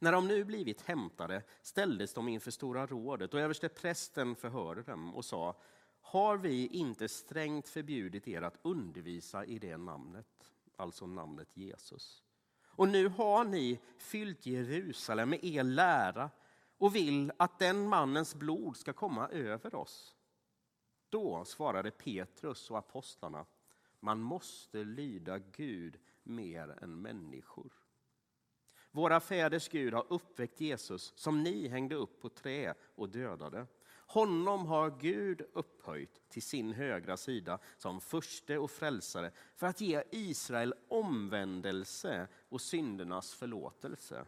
När 0.00 0.12
de 0.12 0.28
nu 0.28 0.44
blivit 0.44 0.82
hämtade 0.82 1.42
ställdes 1.62 2.14
de 2.14 2.28
inför 2.28 2.50
Stora 2.50 2.86
rådet 2.86 3.34
och 3.34 3.40
överste 3.40 3.68
prästen 3.68 4.36
förhörde 4.36 4.82
dem 4.82 5.14
och 5.14 5.24
sa 5.24 5.56
Har 6.00 6.36
vi 6.36 6.66
inte 6.66 7.08
strängt 7.08 7.68
förbjudit 7.68 8.28
er 8.28 8.42
att 8.42 8.58
undervisa 8.62 9.44
i 9.44 9.58
det 9.58 9.76
namnet, 9.76 10.52
alltså 10.76 11.06
namnet 11.06 11.56
Jesus? 11.56 12.25
Och 12.76 12.88
nu 12.88 13.08
har 13.08 13.44
ni 13.44 13.80
fyllt 13.96 14.46
Jerusalem 14.46 15.30
med 15.30 15.44
er 15.44 15.62
lära 15.62 16.30
och 16.78 16.94
vill 16.94 17.32
att 17.36 17.58
den 17.58 17.88
mannens 17.88 18.34
blod 18.34 18.76
ska 18.76 18.92
komma 18.92 19.28
över 19.28 19.74
oss. 19.74 20.14
Då 21.08 21.44
svarade 21.44 21.90
Petrus 21.90 22.70
och 22.70 22.78
apostlarna 22.78 23.46
man 24.00 24.20
måste 24.20 24.84
lyda 24.84 25.38
Gud 25.38 25.98
mer 26.22 26.78
än 26.82 27.02
människor. 27.02 27.72
Våra 28.90 29.20
fäders 29.20 29.68
Gud 29.68 29.94
har 29.94 30.06
uppväckt 30.08 30.60
Jesus 30.60 31.12
som 31.16 31.42
ni 31.42 31.68
hängde 31.68 31.94
upp 31.94 32.20
på 32.20 32.28
trä 32.28 32.74
och 32.94 33.08
dödade. 33.08 33.66
Honom 34.06 34.66
har 34.66 34.90
Gud 35.00 35.42
upphöjt 35.52 36.20
till 36.28 36.42
sin 36.42 36.72
högra 36.72 37.16
sida 37.16 37.58
som 37.76 38.00
förste 38.00 38.58
och 38.58 38.70
frälsare 38.70 39.30
för 39.54 39.66
att 39.66 39.80
ge 39.80 40.02
Israel 40.10 40.74
omvändelse 40.88 42.28
och 42.48 42.60
syndernas 42.60 43.34
förlåtelse. 43.34 44.24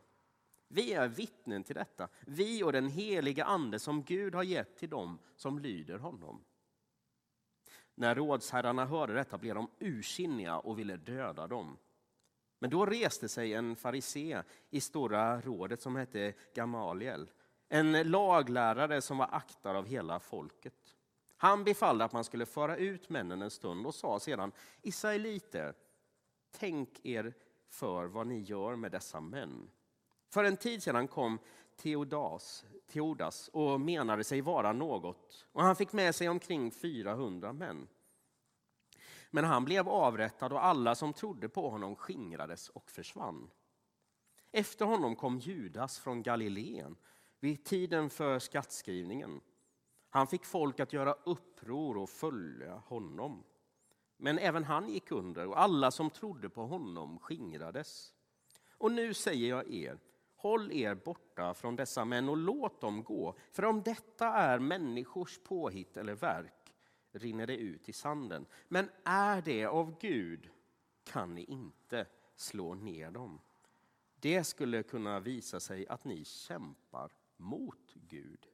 Vi 0.69 0.93
är 0.93 1.09
vittnen 1.09 1.65
till 1.65 1.75
detta, 1.75 2.09
vi 2.21 2.63
och 2.63 2.73
den 2.73 2.89
heliga 2.89 3.45
Ande 3.45 3.79
som 3.79 4.03
Gud 4.03 4.35
har 4.35 4.43
gett 4.43 4.77
till 4.77 4.91
dem 4.91 5.19
som 5.37 5.59
lyder 5.59 5.99
honom. 5.99 6.45
När 7.95 8.15
rådsherrarna 8.15 8.85
hörde 8.85 9.15
detta 9.15 9.39
blev 9.39 9.55
de 9.55 9.71
ursinniga 9.79 10.59
och 10.59 10.79
ville 10.79 10.97
döda 10.97 11.47
dem. 11.47 11.77
Men 12.59 12.71
då 12.71 12.87
reste 12.87 13.29
sig 13.29 13.55
en 13.55 13.77
farisé 13.77 14.43
i 14.71 14.81
Stora 14.81 15.41
rådet 15.41 15.83
som 15.83 15.97
hette 15.97 16.35
Gamaliel, 16.55 17.31
en 17.69 18.11
laglärare 18.11 19.01
som 19.01 19.19
var 19.19 19.29
aktad 19.33 19.77
av 19.77 19.87
hela 19.87 20.21
folket. 20.21 20.95
Han 21.37 21.65
befallde 21.65 22.05
att 22.05 22.13
man 22.13 22.25
skulle 22.25 22.47
föra 22.47 22.77
ut 22.77 23.09
männen 23.09 23.43
en 23.43 23.51
stund 23.51 23.87
och 23.87 23.95
sa 23.95 24.21
sedan, 24.21 24.53
Israeliter, 24.83 25.75
tänk 26.51 27.07
er 27.07 27.35
för 27.69 28.07
vad 28.07 28.27
ni 28.27 28.41
gör 28.41 28.77
med 28.77 28.93
dessa 28.93 29.21
män. 29.21 29.71
För 30.29 30.45
en 30.45 30.57
tid 30.57 30.83
sedan 30.83 31.09
kom 31.09 31.39
Theodas, 31.77 32.65
Teodas 32.87 33.49
och 33.49 33.81
menade 33.81 34.25
sig 34.25 34.41
vara 34.41 34.73
något 34.73 35.47
och 35.53 35.63
han 35.63 35.77
fick 35.77 35.93
med 35.93 36.15
sig 36.15 36.29
omkring 36.29 36.71
400 36.71 37.53
män. 37.53 37.89
Men 39.31 39.45
han 39.45 39.65
blev 39.65 39.89
avrättad 39.89 40.53
och 40.53 40.65
alla 40.65 40.95
som 40.95 41.13
trodde 41.13 41.49
på 41.49 41.71
honom 41.71 41.97
skingrades 41.97 42.69
och 42.69 42.91
försvann. 42.91 43.51
Efter 44.53 44.85
honom 44.85 45.17
kom 45.17 45.39
Judas 45.39 45.99
från 45.99 46.23
Galileen 46.23 46.97
vid 47.41 47.65
tiden 47.65 48.11
för 48.11 48.39
skattskrivningen. 48.39 49.41
Han 50.11 50.27
fick 50.27 50.45
folk 50.45 50.81
att 50.81 50.93
göra 50.93 51.13
uppror 51.13 51.97
och 51.97 52.11
följa 52.11 52.75
honom. 52.75 53.45
Men 54.17 54.39
även 54.39 54.65
han 54.65 54.89
gick 54.89 55.11
under 55.11 55.47
och 55.47 55.61
alla 55.61 55.91
som 55.91 56.11
trodde 56.11 56.49
på 56.49 56.67
honom 56.67 57.19
skingrades. 57.19 58.15
Och 58.71 58.93
nu 58.93 59.15
säger 59.15 59.49
jag 59.49 59.71
er, 59.71 59.99
håll 60.37 60.73
er 60.73 60.95
borta 60.95 61.55
från 61.55 61.77
dessa 61.77 62.05
män 62.05 62.29
och 62.29 62.37
låt 62.37 62.81
dem 62.81 63.03
gå. 63.03 63.35
För 63.53 63.65
om 63.65 63.83
detta 63.83 64.27
är 64.27 64.59
människors 64.59 65.39
påhitt 65.39 65.97
eller 65.97 66.15
verk 66.15 66.75
rinner 67.13 67.47
det 67.47 67.57
ut 67.57 67.89
i 67.89 67.93
sanden. 67.93 68.47
Men 68.69 68.91
är 69.05 69.43
det 69.43 69.67
av 69.67 69.99
Gud 70.01 70.51
kan 71.05 71.35
ni 71.35 71.45
inte 71.45 72.07
slå 72.37 72.75
ner 72.75 73.11
dem. 73.11 73.41
Det 74.21 74.45
skulle 74.45 74.83
kunna 74.83 75.21
visa 75.21 75.61
sig 75.61 75.89
att 75.89 76.05
ni 76.05 76.25
kämpar 76.25 77.11
mot 77.39 77.95
Gud. 77.95 78.47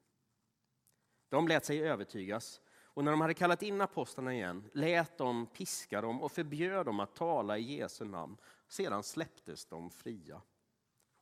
De 1.28 1.48
lät 1.48 1.64
sig 1.64 1.88
övertygas 1.88 2.60
och 2.94 3.04
när 3.04 3.10
de 3.10 3.20
hade 3.20 3.34
kallat 3.34 3.62
in 3.62 3.80
apostlarna 3.80 4.34
igen 4.34 4.70
lät 4.72 5.18
de 5.18 5.46
piska 5.46 6.00
dem 6.00 6.22
och 6.22 6.32
förbjöd 6.32 6.86
dem 6.86 7.00
att 7.00 7.14
tala 7.14 7.58
i 7.58 7.76
Jesu 7.76 8.04
namn. 8.04 8.36
Sedan 8.68 9.02
släpptes 9.02 9.66
de 9.66 9.90
fria. 9.90 10.42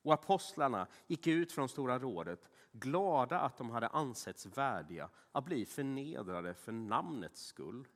Och 0.02 0.14
apostlarna 0.14 0.86
gick 1.06 1.26
ut 1.26 1.52
från 1.52 1.68
Stora 1.68 1.98
rådet 1.98 2.50
glada 2.72 3.40
att 3.40 3.56
de 3.56 3.70
hade 3.70 3.88
ansetts 3.88 4.46
värdiga 4.46 5.08
att 5.32 5.44
bli 5.44 5.66
förnedrade 5.66 6.54
för 6.54 6.72
namnets 6.72 7.44
skull. 7.44 7.88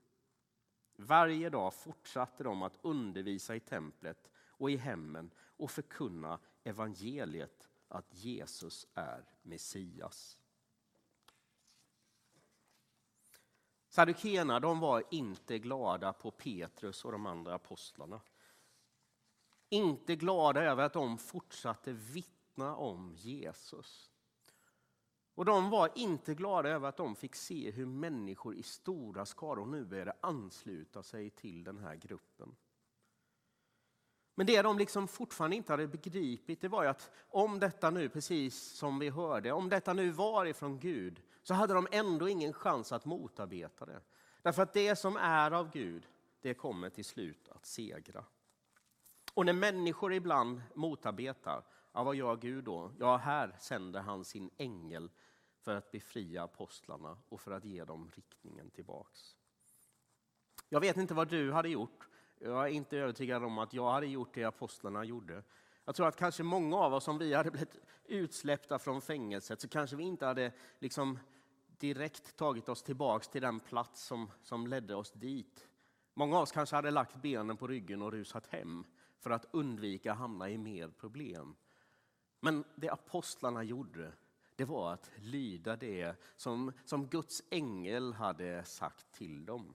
Varje 0.97 1.51
dag 1.51 1.75
fortsatte 1.75 2.45
de 2.45 2.63
att 2.63 2.79
undervisa 2.83 3.57
i 3.57 3.61
templet 3.61 4.31
och 4.37 4.71
i 4.71 4.77
hemmen 4.77 5.31
och 5.57 5.71
förkunna 5.71 6.39
evangeliet 6.65 7.69
att 7.89 8.15
Jesus 8.15 8.87
är 8.95 9.25
Messias. 9.43 10.39
Saddukeerna 13.89 14.61
de 14.61 14.81
var 14.81 15.03
inte 15.11 15.59
glada 15.59 16.13
på 16.13 16.31
Petrus 16.31 17.05
och 17.05 17.13
de 17.13 17.27
andra 17.27 17.55
apostlarna. 17.55 18.21
Inte 19.69 20.17
glada 20.17 20.63
över 20.63 20.83
att 20.83 20.93
de 20.93 21.19
fortsatte 21.19 21.93
vittna 21.93 22.77
om 22.77 23.13
Jesus. 23.15 24.11
Och 25.35 25.45
de 25.45 25.71
var 25.71 25.91
inte 25.95 26.35
glada 26.35 26.69
över 26.69 26.89
att 26.89 26.97
de 26.97 27.17
fick 27.17 27.35
se 27.35 27.71
hur 27.71 27.87
människor 27.87 28.55
i 28.55 28.63
stora 28.63 29.27
skaror 29.27 29.67
nu 29.67 29.85
började 29.85 30.17
ansluta 30.21 31.03
sig 31.03 31.31
till 31.31 31.65
den 31.65 31.79
här 31.79 31.95
gruppen. 31.95 32.57
Men 34.39 34.47
det 34.47 34.63
de 34.63 34.79
liksom 34.79 35.09
fortfarande 35.09 35.57
inte 35.57 35.73
hade 35.73 35.87
begripit 35.87 36.61
det 36.61 36.69
var 36.69 36.83
ju 36.83 36.89
att 36.89 37.11
om 37.29 37.61
detta 37.61 37.91
nu, 37.91 38.09
precis 38.09 38.63
som 38.63 38.99
vi 38.99 39.09
hörde, 39.09 39.53
om 39.53 39.69
detta 39.69 39.93
nu 39.93 40.11
var 40.11 40.47
ifrån 40.47 40.79
Gud 40.79 41.23
så 41.43 41.55
hade 41.55 41.75
de 41.75 41.89
ändå 41.91 42.29
ingen 42.29 42.53
chans 42.53 42.93
att 42.93 43.05
motarbeta 43.05 43.87
det. 43.87 44.01
Därför 44.43 44.63
att 44.63 44.73
det 44.73 44.97
som 44.97 45.17
är 45.17 45.51
av 45.51 45.71
Gud, 45.71 46.07
det 46.41 46.55
kommer 46.55 46.91
till 46.91 47.05
slut 47.05 47.49
att 47.49 47.67
segra. 47.67 48.25
Och 49.35 49.47
när 49.47 49.53
människor 49.53 50.13
ibland 50.13 50.63
motarbetar, 50.75 51.65
ja, 51.93 52.05
vad 52.05 52.17
gör 52.17 52.37
Gud 52.37 52.65
då? 52.65 52.93
Ja, 52.99 53.17
här 53.17 53.57
sänder 53.61 54.01
han 54.01 54.25
sin 54.25 54.51
ängel 54.57 55.11
för 55.61 55.75
att 55.75 55.91
befria 55.91 56.43
apostlarna 56.43 57.19
och 57.29 57.41
för 57.41 57.51
att 57.51 57.65
ge 57.65 57.85
dem 57.85 58.11
riktningen 58.15 58.71
tillbaks. 58.71 59.37
Jag 60.69 60.81
vet 60.81 60.97
inte 60.97 61.15
vad 61.15 61.29
du 61.29 61.53
hade 61.53 61.69
gjort. 61.69 62.09
Jag 62.39 62.65
är 62.65 62.73
inte 62.73 62.99
övertygad 62.99 63.45
om 63.45 63.59
att 63.59 63.75
jag 63.75 63.91
hade 63.91 64.07
gjort 64.07 64.35
det 64.35 64.45
apostlarna 64.45 65.05
gjorde. 65.05 65.43
Jag 65.85 65.95
tror 65.95 66.09
att 66.09 66.17
kanske 66.17 66.43
många 66.43 66.77
av 66.77 66.95
oss, 66.95 67.09
om 67.09 67.19
vi 67.19 67.35
hade 67.35 67.51
blivit 67.51 67.77
utsläppta 68.05 68.79
från 68.79 69.01
fängelset, 69.01 69.61
så 69.61 69.69
kanske 69.69 69.97
vi 69.97 70.05
inte 70.05 70.27
hade 70.27 70.53
liksom 70.79 71.19
direkt 71.79 72.37
tagit 72.37 72.69
oss 72.69 72.83
tillbaks 72.83 73.29
till 73.29 73.43
den 73.43 73.61
plats 73.61 74.03
som, 74.03 74.31
som 74.43 74.67
ledde 74.67 74.95
oss 74.95 75.13
dit. 75.13 75.69
Många 76.15 76.37
av 76.37 76.43
oss 76.43 76.53
kanske 76.53 76.77
hade 76.77 76.91
lagt 76.91 77.23
benen 77.23 77.57
på 77.57 77.67
ryggen 77.67 78.03
och 78.03 78.13
rusat 78.13 78.47
hem 78.47 78.85
för 79.19 79.31
att 79.31 79.47
undvika 79.51 80.13
att 80.13 80.19
hamna 80.19 80.51
i 80.51 80.59
mer 80.59 80.89
problem. 80.89 81.57
Men 82.41 82.65
det 82.75 82.91
apostlarna 82.91 83.63
gjorde, 83.63 84.13
det 84.57 84.65
var 84.65 84.93
att 84.93 85.11
lyda 85.17 85.77
det 85.77 86.17
som, 86.37 86.73
som 86.85 87.07
Guds 87.07 87.43
ängel 87.51 88.13
hade 88.13 88.65
sagt 88.65 89.13
till 89.13 89.47
dem. 89.47 89.75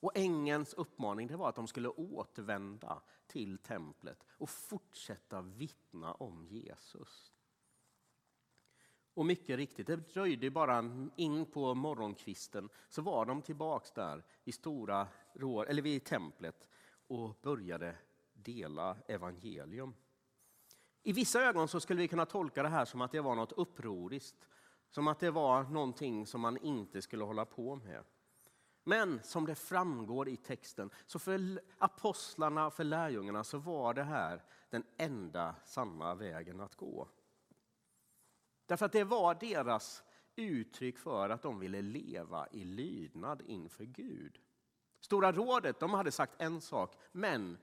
Och 0.00 0.12
ängelns 0.14 0.74
uppmaning 0.74 1.26
det 1.26 1.36
var 1.36 1.48
att 1.48 1.56
de 1.56 1.66
skulle 1.66 1.88
återvända 1.88 3.02
till 3.26 3.58
templet 3.58 4.24
och 4.30 4.50
fortsätta 4.50 5.42
vittna 5.42 6.14
om 6.14 6.46
Jesus. 6.46 7.32
Och 9.14 9.26
mycket 9.26 9.56
riktigt, 9.56 9.86
det 9.86 9.96
dröjde 9.96 10.50
bara 10.50 11.08
in 11.16 11.46
på 11.46 11.74
morgonkvisten 11.74 12.68
så 12.88 13.02
var 13.02 13.26
de 13.26 13.42
tillbaks 13.42 13.90
där 13.90 14.24
i 14.44 14.52
stora 14.52 15.08
eller 15.68 15.82
vid 15.82 16.04
templet 16.04 16.68
och 17.06 17.38
började 17.42 17.96
dela 18.32 18.96
evangelium. 19.08 19.94
I 21.02 21.12
vissa 21.12 21.42
ögon 21.42 21.68
så 21.68 21.80
skulle 21.80 22.00
vi 22.00 22.08
kunna 22.08 22.26
tolka 22.26 22.62
det 22.62 22.68
här 22.68 22.84
som 22.84 23.00
att 23.00 23.12
det 23.12 23.20
var 23.20 23.34
något 23.34 23.52
upproriskt, 23.52 24.48
som 24.90 25.08
att 25.08 25.20
det 25.20 25.30
var 25.30 25.62
någonting 25.62 26.26
som 26.26 26.40
man 26.40 26.56
inte 26.56 27.02
skulle 27.02 27.24
hålla 27.24 27.44
på 27.44 27.76
med. 27.76 28.04
Men 28.84 29.22
som 29.22 29.46
det 29.46 29.54
framgår 29.54 30.28
i 30.28 30.36
texten, 30.36 30.90
så 31.06 31.18
för 31.18 31.60
apostlarna, 31.78 32.70
för 32.70 32.84
lärjungarna, 32.84 33.44
så 33.44 33.58
var 33.58 33.94
det 33.94 34.02
här 34.02 34.42
den 34.70 34.84
enda 34.96 35.54
sanna 35.64 36.14
vägen 36.14 36.60
att 36.60 36.74
gå. 36.74 37.08
Därför 38.66 38.86
att 38.86 38.92
det 38.92 39.04
var 39.04 39.34
deras 39.34 40.02
uttryck 40.36 40.98
för 40.98 41.30
att 41.30 41.42
de 41.42 41.58
ville 41.58 41.82
leva 41.82 42.48
i 42.52 42.64
lydnad 42.64 43.42
inför 43.46 43.84
Gud. 43.84 44.40
Stora 45.00 45.32
rådet 45.32 45.80
de 45.80 45.94
hade 45.94 46.12
sagt 46.12 46.34
en 46.38 46.60
sak, 46.60 46.96
men 47.12 47.58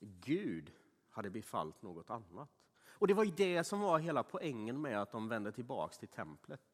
Gud 0.00 0.72
hade 1.10 1.30
befallt 1.30 1.82
något 1.82 2.10
annat. 2.10 2.50
Och 2.86 3.06
det 3.06 3.14
var 3.14 3.24
ju 3.24 3.30
det 3.30 3.64
som 3.64 3.80
var 3.80 3.98
hela 3.98 4.22
poängen 4.22 4.80
med 4.80 5.02
att 5.02 5.12
de 5.12 5.28
vände 5.28 5.52
tillbaka 5.52 5.94
till 5.94 6.08
templet. 6.08 6.71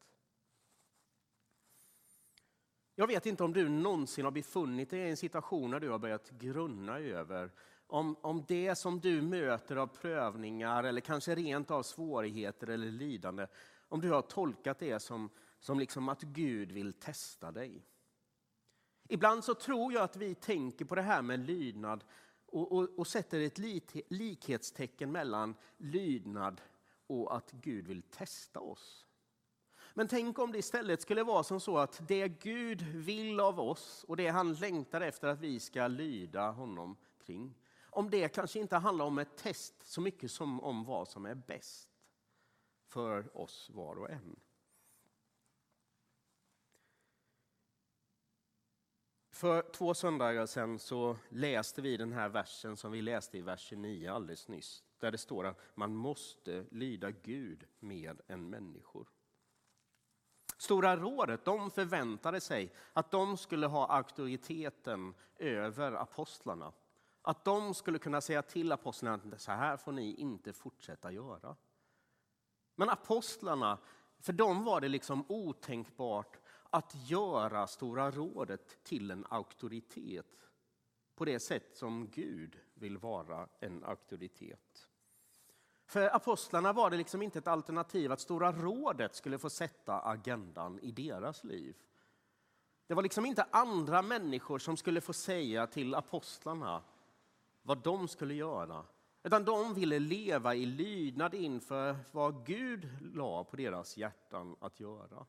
Jag 2.99 3.07
vet 3.07 3.25
inte 3.25 3.43
om 3.43 3.53
du 3.53 3.69
någonsin 3.69 4.25
har 4.25 4.31
befunnit 4.31 4.89
dig 4.89 4.99
i 4.99 5.09
en 5.09 5.17
situation 5.17 5.71
där 5.71 5.79
du 5.79 5.89
har 5.89 5.99
börjat 5.99 6.29
grunna 6.29 6.99
över 6.99 7.51
om, 7.87 8.15
om 8.21 8.45
det 8.47 8.75
som 8.75 8.99
du 8.99 9.21
möter 9.21 9.75
av 9.75 9.87
prövningar 9.87 10.83
eller 10.83 11.01
kanske 11.01 11.35
rent 11.35 11.71
av 11.71 11.83
svårigheter 11.83 12.67
eller 12.67 12.91
lidande, 12.91 13.47
om 13.89 14.01
du 14.01 14.11
har 14.11 14.21
tolkat 14.21 14.79
det 14.79 14.99
som, 14.99 15.29
som 15.59 15.79
liksom 15.79 16.09
att 16.09 16.21
Gud 16.21 16.71
vill 16.71 16.93
testa 16.93 17.51
dig. 17.51 17.85
Ibland 19.09 19.43
så 19.43 19.53
tror 19.53 19.93
jag 19.93 20.03
att 20.03 20.17
vi 20.17 20.35
tänker 20.35 20.85
på 20.85 20.95
det 20.95 21.01
här 21.01 21.21
med 21.21 21.39
lydnad 21.39 22.03
och, 22.45 22.71
och, 22.71 22.99
och 22.99 23.07
sätter 23.07 23.39
ett 23.39 23.57
likhetstecken 24.09 25.11
mellan 25.11 25.55
lydnad 25.77 26.61
och 27.07 27.35
att 27.35 27.51
Gud 27.51 27.87
vill 27.87 28.01
testa 28.01 28.59
oss. 28.59 29.08
Men 29.93 30.07
tänk 30.07 30.39
om 30.39 30.51
det 30.51 30.57
istället 30.57 31.01
skulle 31.01 31.23
vara 31.23 31.43
som 31.43 31.59
så 31.59 31.77
att 31.77 32.01
det 32.07 32.27
Gud 32.27 32.81
vill 32.81 33.39
av 33.39 33.59
oss 33.59 34.05
och 34.07 34.17
det 34.17 34.27
han 34.27 34.53
längtar 34.53 35.01
efter 35.01 35.27
att 35.27 35.39
vi 35.39 35.59
ska 35.59 35.87
lyda 35.87 36.51
honom 36.51 36.97
kring, 37.25 37.55
om 37.89 38.09
det 38.09 38.29
kanske 38.29 38.59
inte 38.59 38.75
handlar 38.75 39.05
om 39.05 39.17
ett 39.17 39.37
test 39.37 39.73
så 39.83 40.01
mycket 40.01 40.31
som 40.31 40.61
om 40.61 40.85
vad 40.85 41.07
som 41.07 41.25
är 41.25 41.35
bäst 41.35 41.89
för 42.87 43.37
oss 43.37 43.69
var 43.73 43.95
och 43.95 44.09
en. 44.09 44.39
För 49.39 49.61
två 49.71 49.93
söndagar 49.93 50.45
sedan 50.45 50.79
så 50.79 51.17
läste 51.29 51.81
vi 51.81 51.97
den 51.97 52.11
här 52.11 52.29
versen 52.29 52.77
som 52.77 52.91
vi 52.91 53.01
läste 53.01 53.37
i 53.37 53.41
vers 53.41 53.61
29 53.61 54.11
alldeles 54.11 54.47
nyss. 54.47 54.83
Där 54.99 55.11
det 55.11 55.17
står 55.17 55.45
att 55.45 55.59
man 55.75 55.95
måste 55.95 56.65
lyda 56.71 57.11
Gud 57.11 57.65
mer 57.79 58.21
än 58.27 58.49
människor. 58.49 59.07
Stora 60.59 60.97
rådet 60.97 61.45
de 61.45 61.71
förväntade 61.71 62.41
sig 62.41 62.73
att 62.93 63.11
de 63.11 63.37
skulle 63.37 63.67
ha 63.67 63.87
auktoriteten 63.87 65.13
över 65.35 65.91
apostlarna. 65.91 66.71
Att 67.21 67.45
de 67.45 67.73
skulle 67.73 67.99
kunna 67.99 68.21
säga 68.21 68.41
till 68.41 68.71
apostlarna 68.71 69.21
att 69.33 69.41
så 69.41 69.51
här 69.51 69.77
får 69.77 69.91
ni 69.91 70.13
inte 70.13 70.53
fortsätta 70.53 71.11
göra. 71.11 71.55
Men 72.75 72.89
apostlarna, 72.89 73.77
för 74.19 74.33
dem 74.33 74.63
var 74.63 74.81
det 74.81 74.87
liksom 74.87 75.25
otänkbart 75.27 76.39
att 76.69 76.95
göra 77.09 77.67
Stora 77.67 78.11
rådet 78.11 78.83
till 78.83 79.11
en 79.11 79.25
auktoritet 79.29 80.49
på 81.15 81.25
det 81.25 81.39
sätt 81.39 81.77
som 81.77 82.09
Gud 82.09 82.59
vill 82.73 82.97
vara 82.97 83.47
en 83.59 83.83
auktoritet. 83.83 84.68
För 85.89 86.15
apostlarna 86.15 86.73
var 86.73 86.89
det 86.89 86.97
liksom 86.97 87.21
inte 87.21 87.39
ett 87.39 87.47
alternativ 87.47 88.11
att 88.11 88.19
Stora 88.19 88.51
rådet 88.51 89.15
skulle 89.15 89.39
få 89.39 89.49
sätta 89.49 89.99
agendan 89.99 90.79
i 90.79 90.91
deras 90.91 91.43
liv. 91.43 91.75
Det 92.87 92.93
var 92.93 93.03
liksom 93.03 93.25
inte 93.25 93.45
andra 93.51 94.01
människor 94.01 94.59
som 94.59 94.77
skulle 94.77 95.01
få 95.01 95.13
säga 95.13 95.67
till 95.67 95.95
apostlarna 95.95 96.83
vad 97.61 97.77
de 97.77 98.07
skulle 98.07 98.33
göra. 98.33 98.85
Utan 99.23 99.45
de 99.45 99.73
ville 99.73 99.99
leva 99.99 100.55
i 100.55 100.65
lydnad 100.65 101.33
inför 101.33 101.95
vad 102.11 102.45
Gud 102.45 102.89
la 103.13 103.43
på 103.43 103.55
deras 103.55 103.97
hjärtan 103.97 104.55
att 104.59 104.79
göra. 104.79 105.25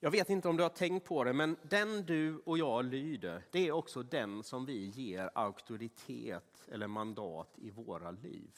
Jag 0.00 0.10
vet 0.10 0.30
inte 0.30 0.48
om 0.48 0.56
du 0.56 0.62
har 0.62 0.70
tänkt 0.70 1.06
på 1.06 1.24
det, 1.24 1.32
men 1.32 1.56
den 1.62 2.06
du 2.06 2.38
och 2.38 2.58
jag 2.58 2.84
lyder, 2.84 3.44
det 3.50 3.68
är 3.68 3.72
också 3.72 4.02
den 4.02 4.42
som 4.42 4.66
vi 4.66 4.86
ger 4.86 5.30
auktoritet 5.34 6.68
eller 6.68 6.86
mandat 6.86 7.58
i 7.58 7.70
våra 7.70 8.10
liv. 8.10 8.50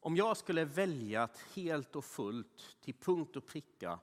Om 0.00 0.16
jag 0.16 0.36
skulle 0.36 0.64
välja 0.64 1.22
att 1.22 1.38
helt 1.54 1.96
och 1.96 2.04
fullt, 2.04 2.76
till 2.80 2.94
punkt 2.94 3.36
och 3.36 3.46
pricka, 3.46 3.98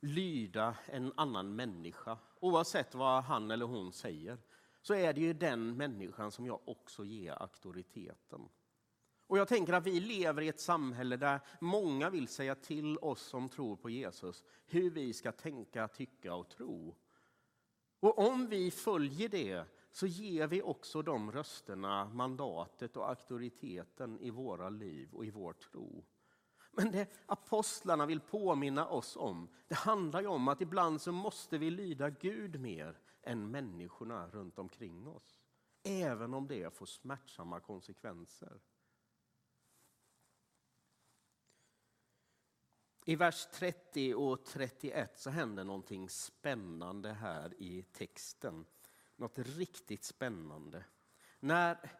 lyda 0.00 0.76
en 0.86 1.12
annan 1.16 1.56
människa, 1.56 2.18
oavsett 2.40 2.94
vad 2.94 3.24
han 3.24 3.50
eller 3.50 3.66
hon 3.66 3.92
säger, 3.92 4.38
så 4.82 4.94
är 4.94 5.12
det 5.12 5.20
ju 5.20 5.32
den 5.32 5.76
människan 5.76 6.30
som 6.32 6.46
jag 6.46 6.60
också 6.64 7.04
ger 7.04 7.42
auktoriteten. 7.42 8.48
Och 9.34 9.38
jag 9.38 9.48
tänker 9.48 9.72
att 9.72 9.86
vi 9.86 10.00
lever 10.00 10.42
i 10.42 10.48
ett 10.48 10.60
samhälle 10.60 11.16
där 11.16 11.40
många 11.60 12.10
vill 12.10 12.28
säga 12.28 12.54
till 12.54 12.98
oss 12.98 13.22
som 13.22 13.48
tror 13.48 13.76
på 13.76 13.90
Jesus 13.90 14.44
hur 14.66 14.90
vi 14.90 15.12
ska 15.12 15.32
tänka, 15.32 15.88
tycka 15.88 16.34
och 16.34 16.48
tro. 16.48 16.96
Och 18.00 18.18
om 18.18 18.46
vi 18.46 18.70
följer 18.70 19.28
det 19.28 19.64
så 19.90 20.06
ger 20.06 20.46
vi 20.46 20.62
också 20.62 21.02
de 21.02 21.32
rösterna 21.32 22.04
mandatet 22.04 22.96
och 22.96 23.08
auktoriteten 23.08 24.18
i 24.18 24.30
våra 24.30 24.70
liv 24.70 25.08
och 25.12 25.24
i 25.24 25.30
vår 25.30 25.52
tro. 25.52 26.04
Men 26.72 26.90
det 26.92 27.08
apostlarna 27.26 28.06
vill 28.06 28.20
påminna 28.20 28.86
oss 28.88 29.16
om, 29.16 29.48
det 29.68 29.74
handlar 29.74 30.20
ju 30.20 30.26
om 30.26 30.48
att 30.48 30.60
ibland 30.60 31.00
så 31.00 31.12
måste 31.12 31.58
vi 31.58 31.70
lyda 31.70 32.10
Gud 32.10 32.60
mer 32.60 32.98
än 33.22 33.50
människorna 33.50 34.28
runt 34.28 34.58
omkring 34.58 35.08
oss. 35.08 35.40
Även 35.82 36.34
om 36.34 36.46
det 36.46 36.74
får 36.74 36.86
smärtsamma 36.86 37.60
konsekvenser. 37.60 38.60
I 43.06 43.16
vers 43.16 43.46
30 43.52 44.14
och 44.14 44.44
31 44.44 45.18
så 45.18 45.30
händer 45.30 45.64
någonting 45.64 46.08
spännande 46.08 47.12
här 47.12 47.54
i 47.62 47.82
texten. 47.82 48.66
Något 49.16 49.38
riktigt 49.38 50.04
spännande. 50.04 50.84
När 51.40 51.90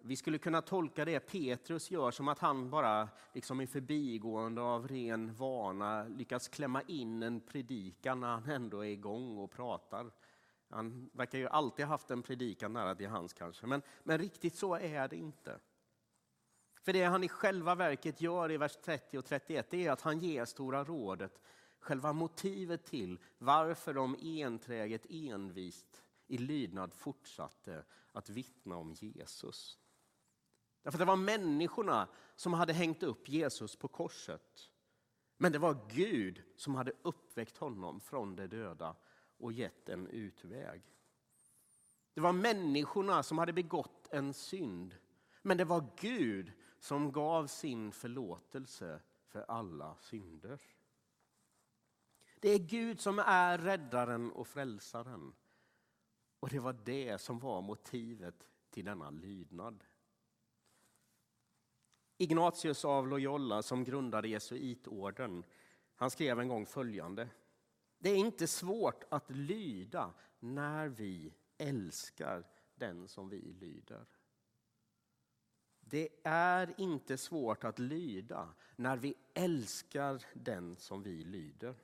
vi 0.00 0.16
skulle 0.16 0.38
kunna 0.38 0.62
tolka 0.62 1.04
det 1.04 1.20
Petrus 1.20 1.90
gör 1.90 2.10
som 2.10 2.28
att 2.28 2.38
han 2.38 2.70
bara 2.70 3.08
liksom 3.34 3.60
i 3.60 3.66
förbigående 3.66 4.60
av 4.60 4.88
ren 4.88 5.34
vana 5.34 6.04
lyckas 6.04 6.48
klämma 6.48 6.82
in 6.82 7.22
en 7.22 7.40
predikan 7.40 8.20
när 8.20 8.28
han 8.28 8.50
ändå 8.50 8.84
är 8.84 8.90
igång 8.90 9.38
och 9.38 9.50
pratar. 9.50 10.10
Han 10.68 11.10
verkar 11.12 11.38
ju 11.38 11.48
alltid 11.48 11.86
haft 11.86 12.10
en 12.10 12.22
predikan 12.22 12.72
nära 12.72 12.94
till 12.94 13.08
hans 13.08 13.32
kanske, 13.32 13.66
men, 13.66 13.82
men 14.02 14.18
riktigt 14.18 14.56
så 14.56 14.74
är 14.74 15.08
det 15.08 15.16
inte. 15.16 15.60
För 16.82 16.92
det 16.92 17.04
han 17.04 17.24
i 17.24 17.28
själva 17.28 17.74
verket 17.74 18.20
gör 18.20 18.52
i 18.52 18.56
vers 18.56 18.76
30 18.84 19.18
och 19.18 19.24
31 19.24 19.74
är 19.74 19.90
att 19.90 20.00
han 20.00 20.18
ger 20.18 20.44
Stora 20.44 20.84
rådet 20.84 21.40
själva 21.82 22.12
motivet 22.12 22.84
till 22.84 23.18
varför 23.38 23.94
de 23.94 24.16
enträget 24.22 25.06
envist 25.10 26.02
i 26.26 26.38
lydnad 26.38 26.92
fortsatte 26.94 27.84
att 28.12 28.28
vittna 28.28 28.76
om 28.76 28.92
Jesus. 28.92 29.78
Därför 30.82 30.98
det 30.98 31.04
var 31.04 31.16
människorna 31.16 32.08
som 32.36 32.52
hade 32.52 32.72
hängt 32.72 33.02
upp 33.02 33.28
Jesus 33.28 33.76
på 33.76 33.88
korset. 33.88 34.70
Men 35.36 35.52
det 35.52 35.58
var 35.58 35.88
Gud 35.88 36.42
som 36.56 36.74
hade 36.74 36.92
uppväckt 37.02 37.56
honom 37.56 38.00
från 38.00 38.36
de 38.36 38.46
döda 38.46 38.96
och 39.38 39.52
gett 39.52 39.88
en 39.88 40.06
utväg. 40.06 40.82
Det 42.14 42.20
var 42.20 42.32
människorna 42.32 43.22
som 43.22 43.38
hade 43.38 43.52
begått 43.52 44.08
en 44.10 44.34
synd. 44.34 44.96
Men 45.42 45.56
det 45.56 45.64
var 45.64 45.86
Gud 46.00 46.52
som 46.82 47.12
gav 47.12 47.46
sin 47.46 47.92
förlåtelse 47.92 49.00
för 49.26 49.44
alla 49.48 49.96
synder. 50.00 50.60
Det 52.40 52.48
är 52.48 52.58
Gud 52.58 53.00
som 53.00 53.18
är 53.18 53.58
räddaren 53.58 54.32
och 54.32 54.48
frälsaren. 54.48 55.32
Och 56.40 56.48
det 56.48 56.58
var 56.58 56.72
det 56.72 57.20
som 57.20 57.38
var 57.38 57.62
motivet 57.62 58.48
till 58.70 58.84
denna 58.84 59.10
lydnad. 59.10 59.84
Ignatius 62.16 62.84
av 62.84 63.08
Loyola 63.08 63.62
som 63.62 63.84
grundade 63.84 64.28
jesuitorden, 64.28 65.44
han 65.94 66.10
skrev 66.10 66.40
en 66.40 66.48
gång 66.48 66.66
följande. 66.66 67.28
Det 67.98 68.10
är 68.10 68.16
inte 68.16 68.46
svårt 68.46 69.04
att 69.08 69.30
lyda 69.30 70.14
när 70.38 70.88
vi 70.88 71.34
älskar 71.58 72.46
den 72.74 73.08
som 73.08 73.28
vi 73.28 73.52
lyder. 73.52 74.06
Det 75.92 76.08
är 76.22 76.74
inte 76.76 77.16
svårt 77.16 77.64
att 77.64 77.78
lyda 77.78 78.48
när 78.76 78.96
vi 78.96 79.14
älskar 79.34 80.22
den 80.34 80.76
som 80.76 81.02
vi 81.02 81.24
lyder. 81.24 81.74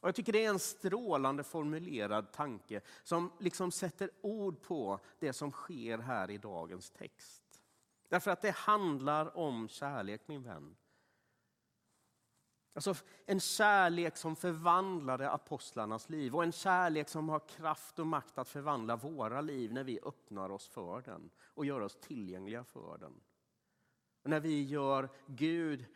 Och 0.00 0.08
jag 0.08 0.14
tycker 0.14 0.32
det 0.32 0.44
är 0.44 0.50
en 0.50 0.58
strålande 0.58 1.44
formulerad 1.44 2.32
tanke 2.32 2.80
som 3.02 3.32
liksom 3.40 3.72
sätter 3.72 4.10
ord 4.20 4.62
på 4.62 5.00
det 5.18 5.32
som 5.32 5.50
sker 5.50 5.98
här 5.98 6.30
i 6.30 6.38
dagens 6.38 6.90
text. 6.90 7.62
Därför 8.08 8.30
att 8.30 8.42
det 8.42 8.54
handlar 8.54 9.36
om 9.36 9.68
kärlek, 9.68 10.22
min 10.26 10.42
vän. 10.42 10.76
Alltså 12.74 12.94
en 13.26 13.40
kärlek 13.40 14.16
som 14.16 14.36
förvandlade 14.36 15.30
apostlarnas 15.30 16.08
liv 16.08 16.34
och 16.34 16.44
en 16.44 16.52
kärlek 16.52 17.08
som 17.08 17.28
har 17.28 17.48
kraft 17.48 17.98
och 17.98 18.06
makt 18.06 18.38
att 18.38 18.48
förvandla 18.48 18.96
våra 18.96 19.40
liv 19.40 19.72
när 19.72 19.84
vi 19.84 20.00
öppnar 20.02 20.50
oss 20.50 20.68
för 20.68 21.02
den 21.02 21.30
och 21.44 21.66
gör 21.66 21.80
oss 21.80 21.96
tillgängliga 22.00 22.64
för 22.64 22.98
den. 22.98 23.20
Och 24.22 24.30
när 24.30 24.40
vi 24.40 24.62
gör 24.62 25.08
Gud 25.26 25.86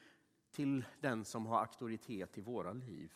till 0.50 0.84
den 1.00 1.24
som 1.24 1.46
har 1.46 1.60
auktoritet 1.60 2.38
i 2.38 2.40
våra 2.40 2.72
liv. 2.72 3.12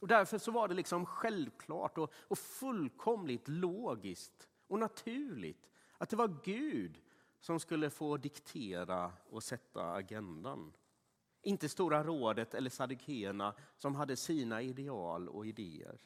Och 0.00 0.08
därför 0.08 0.38
så 0.38 0.50
var 0.50 0.68
det 0.68 0.74
liksom 0.74 1.06
självklart 1.06 1.98
och, 1.98 2.12
och 2.14 2.38
fullkomligt 2.38 3.48
logiskt 3.48 4.48
och 4.66 4.78
naturligt 4.78 5.70
att 5.98 6.10
det 6.10 6.16
var 6.16 6.40
Gud 6.44 7.00
som 7.40 7.60
skulle 7.60 7.90
få 7.90 8.16
diktera 8.16 9.12
och 9.30 9.42
sätta 9.42 9.92
agendan. 9.92 10.72
Inte 11.44 11.68
Stora 11.68 12.04
rådet 12.04 12.54
eller 12.54 12.70
saddukeerna 12.70 13.54
som 13.78 13.94
hade 13.94 14.16
sina 14.16 14.62
ideal 14.62 15.28
och 15.28 15.46
idéer. 15.46 15.98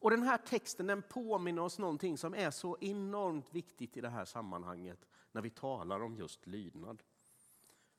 Och 0.00 0.10
Den 0.10 0.22
här 0.22 0.38
texten 0.38 0.86
den 0.86 1.02
påminner 1.02 1.62
oss 1.62 1.78
någonting 1.78 2.18
som 2.18 2.34
är 2.34 2.50
så 2.50 2.76
enormt 2.80 3.54
viktigt 3.54 3.96
i 3.96 4.00
det 4.00 4.08
här 4.08 4.24
sammanhanget 4.24 5.06
när 5.32 5.42
vi 5.42 5.50
talar 5.50 6.00
om 6.00 6.16
just 6.16 6.46
lydnad. 6.46 7.02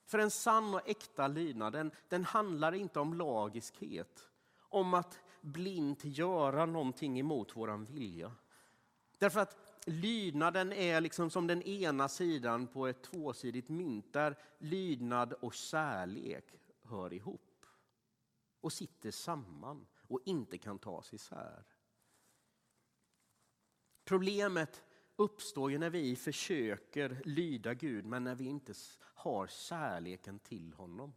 För 0.06 0.20
en 0.20 0.32
sann 0.32 0.74
och 0.74 0.90
äkta 0.90 1.28
lydnad 1.28 1.74
den, 1.74 1.92
den 2.08 2.24
handlar 2.24 2.74
inte 2.74 3.00
om 3.00 3.14
lagiskhet, 3.14 4.30
om 4.60 4.94
att 4.94 5.20
blint 5.42 6.00
göra 6.04 6.66
någonting 6.66 7.20
emot 7.20 7.56
våran 7.56 7.86
vilja. 7.86 8.32
Därför 9.18 9.40
att 9.40 9.69
lydnaden 9.90 10.74
är 10.74 11.02
liksom 11.02 11.30
som 11.30 11.48
den 11.48 11.62
ena 11.62 12.10
sidan 12.10 12.68
på 12.68 12.88
ett 12.88 13.04
tvåsidigt 13.04 13.70
mynt 13.70 14.14
där 14.14 14.38
lydnad 14.58 15.34
och 15.34 15.54
kärlek 15.54 16.54
hör 16.84 17.14
ihop 17.14 17.66
och 18.62 18.74
sitter 18.74 19.12
samman 19.12 19.88
och 20.08 20.22
inte 20.26 20.58
kan 20.58 20.80
tas 20.80 21.14
isär. 21.14 21.64
Problemet 24.06 24.84
uppstår 25.16 25.72
ju 25.72 25.78
när 25.78 25.90
vi 25.90 26.16
försöker 26.16 27.22
lyda 27.26 27.74
Gud 27.74 28.06
men 28.06 28.24
när 28.24 28.36
vi 28.36 28.46
inte 28.46 28.74
har 29.02 29.48
kärleken 29.48 30.40
till 30.40 30.74
honom. 30.74 31.14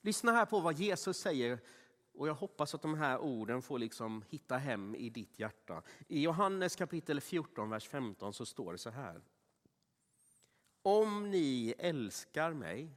Lyssna 0.00 0.32
här 0.32 0.46
på 0.46 0.60
vad 0.60 0.78
Jesus 0.78 1.18
säger 1.18 1.58
och 2.14 2.28
jag 2.28 2.34
hoppas 2.34 2.74
att 2.74 2.82
de 2.82 2.94
här 2.94 3.18
orden 3.18 3.62
får 3.62 3.78
liksom 3.78 4.24
hitta 4.28 4.56
hem 4.56 4.94
i 4.94 5.10
ditt 5.10 5.38
hjärta. 5.38 5.82
I 6.08 6.22
Johannes 6.22 6.76
kapitel 6.76 7.20
14, 7.20 7.70
vers 7.70 7.88
15 7.88 8.32
så 8.32 8.46
står 8.46 8.72
det 8.72 8.78
så 8.78 8.90
här. 8.90 9.22
Om 10.82 11.30
ni 11.30 11.74
älskar 11.78 12.52
mig, 12.52 12.96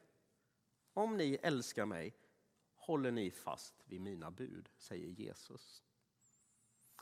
om 0.93 1.17
ni 1.17 1.39
älskar 1.41 1.85
mig 1.85 2.15
håller 2.75 3.11
ni 3.11 3.31
fast 3.31 3.75
vid 3.85 4.01
mina 4.01 4.31
bud, 4.31 4.69
säger 4.77 5.07
Jesus. 5.07 5.83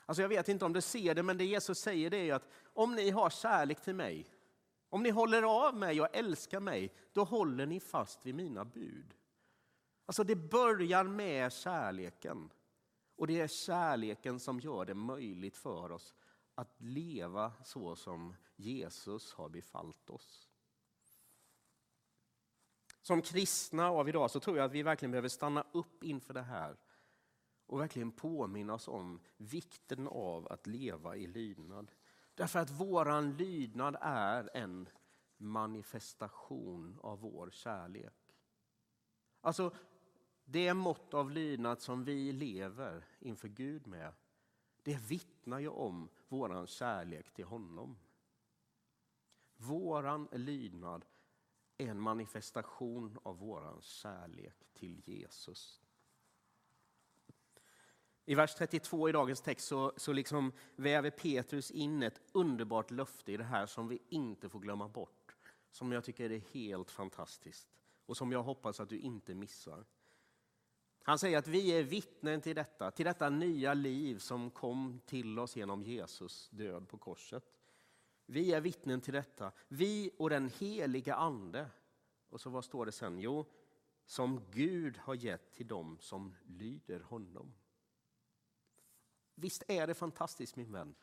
Alltså 0.06 0.22
jag 0.22 0.30
vet 0.30 0.50
inte 0.50 0.66
om 0.66 0.74
du 0.74 0.82
ser 0.82 1.16
det, 1.16 1.24
men 1.24 1.38
det 1.38 1.46
Jesus 1.46 1.80
säger 1.80 2.10
det 2.10 2.30
är 2.30 2.34
att 2.34 2.50
om 2.74 2.96
ni 2.96 3.10
har 3.10 3.30
kärlek 3.30 3.82
till 3.82 3.96
mig, 3.96 4.28
om 4.90 5.04
ni 5.04 5.10
håller 5.10 5.68
av 5.68 5.76
mig 5.76 6.02
och 6.02 6.16
älskar 6.16 6.60
mig, 6.60 6.94
då 7.14 7.24
håller 7.24 7.66
ni 7.66 7.80
fast 7.80 8.26
vid 8.26 8.36
mina 8.36 8.66
bud. 8.66 9.14
Alltså 10.06 10.24
det 10.24 10.36
börjar 10.36 11.04
med 11.04 11.54
kärleken. 11.54 12.50
Och 13.16 13.28
det 13.28 13.40
är 13.40 13.48
kärleken 13.48 14.40
som 14.40 14.60
gör 14.60 14.86
det 14.86 14.94
möjligt 14.94 15.58
för 15.58 15.92
oss 15.92 16.14
att 16.56 16.82
leva 16.82 17.54
så 17.64 17.96
som 17.96 18.36
Jesus 18.56 19.34
har 19.34 19.50
befallt 19.50 20.10
oss. 20.10 20.50
Som 23.02 23.22
kristna 23.22 23.90
av 23.90 24.10
idag 24.10 24.32
så 24.32 24.40
tror 24.40 24.58
jag 24.58 24.66
att 24.66 24.72
vi 24.72 24.84
verkligen 24.84 25.12
behöver 25.12 25.30
stanna 25.30 25.66
upp 25.72 26.04
inför 26.04 26.34
det 26.34 26.42
här 26.42 26.78
och 27.66 27.80
verkligen 27.80 28.12
påminna 28.12 28.74
oss 28.74 28.88
om 28.88 29.20
vikten 29.38 30.08
av 30.08 30.48
att 30.52 30.68
leva 30.68 31.16
i 31.16 31.28
lydnad. 31.28 31.92
Därför 32.36 32.60
att 32.60 32.70
våran 32.70 33.38
lydnad 33.38 33.98
är 34.02 34.50
en 34.54 34.90
manifestation 35.38 37.00
av 37.04 37.20
vår 37.20 37.50
kärlek. 37.50 38.14
Alltså, 39.42 39.76
det 40.46 40.74
mått 40.74 41.14
av 41.14 41.32
lydnad 41.32 41.82
som 41.82 42.04
vi 42.04 42.32
lever 42.32 43.06
inför 43.20 43.48
Gud 43.48 43.88
med, 43.88 44.14
det 44.84 44.98
vittnar 44.98 45.60
ju 45.60 45.68
om 45.68 46.10
våran 46.28 46.68
kärlek 46.68 47.34
till 47.34 47.46
honom. 47.46 47.98
Våran 49.58 50.28
lydnad 50.32 51.06
är 51.78 51.88
en 51.88 52.00
manifestation 52.00 53.20
av 53.24 53.38
våran 53.38 53.82
kärlek 53.82 54.56
till 54.74 55.02
Jesus. 55.06 55.82
I 58.26 58.36
vers 58.36 58.56
32 58.56 59.10
i 59.10 59.12
dagens 59.12 59.42
text 59.42 59.68
så, 59.68 59.94
så 59.98 60.14
liksom 60.14 60.52
väver 60.76 61.10
Petrus 61.10 61.72
in 61.72 62.04
ett 62.04 62.22
underbart 62.32 62.92
löfte 62.92 63.32
i 63.32 63.38
det 63.38 63.44
här 63.44 63.66
som 63.66 63.88
vi 63.88 64.00
inte 64.10 64.50
får 64.50 64.60
glömma 64.60 64.88
bort. 64.88 65.36
Som 65.72 65.92
jag 65.92 66.04
tycker 66.04 66.32
är 66.32 66.40
helt 66.40 66.92
fantastiskt 66.92 67.68
och 68.06 68.18
som 68.18 68.32
jag 68.32 68.44
hoppas 68.44 68.80
att 68.80 68.90
du 68.90 69.00
inte 69.00 69.36
missar. 69.36 69.86
Han 71.06 71.20
säger 71.20 71.38
att 71.38 71.48
vi 71.48 71.70
är 71.70 71.84
vittnen 71.84 72.42
till 72.42 72.56
detta, 72.56 72.92
till 72.92 73.06
detta 73.06 73.30
nya 73.30 73.74
liv 73.74 74.18
som 74.18 74.52
kom 74.52 75.02
till 75.06 75.40
oss 75.40 75.56
genom 75.56 75.84
Jesus 75.84 76.50
död 76.50 76.88
på 76.88 76.98
korset. 76.98 77.44
Vi 78.26 78.54
är 78.54 78.62
vittnen 78.62 79.02
till 79.02 79.14
detta, 79.14 79.52
vi 79.68 80.12
och 80.18 80.30
den 80.30 80.52
heliga 80.60 81.16
Ande. 81.16 81.70
Och 82.30 82.42
så 82.42 82.50
vad 82.50 82.66
står 82.66 82.86
det 82.86 82.92
sen? 82.92 83.20
Jo, 83.20 83.46
som 84.06 84.42
Gud 84.52 84.98
har 84.98 85.16
gett 85.16 85.54
till 85.54 85.68
dem 85.68 85.98
som 86.00 86.36
lyder 86.44 87.00
honom. 87.00 87.54
Visst 89.36 89.64
är 89.68 89.88
det 89.88 89.94
fantastiskt 89.94 90.56
min 90.56 90.72
vän? 90.72 90.96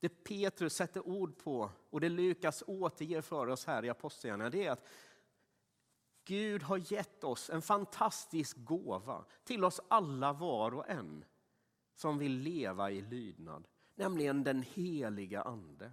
Det 0.00 0.08
Petrus 0.08 0.74
sätter 0.74 1.08
ord 1.08 1.38
på 1.38 1.70
och 1.90 2.00
det 2.00 2.08
Lukas 2.08 2.62
återger 2.66 3.20
för 3.20 3.46
oss 3.46 3.66
här 3.66 3.84
i 3.84 3.90
Apostlagärningarna, 3.90 4.50
det 4.50 4.66
är 4.66 4.70
att 4.70 4.84
Gud 6.24 6.62
har 6.62 6.92
gett 6.92 7.24
oss 7.24 7.50
en 7.50 7.62
fantastisk 7.62 8.56
gåva 8.64 9.24
till 9.44 9.64
oss 9.64 9.80
alla 9.88 10.32
var 10.32 10.74
och 10.74 10.88
en 10.88 11.24
som 11.94 12.18
vill 12.18 12.32
leva 12.32 12.90
i 12.90 13.00
lydnad, 13.00 13.68
nämligen 13.94 14.44
den 14.44 14.62
heliga 14.62 15.42
Ande. 15.42 15.92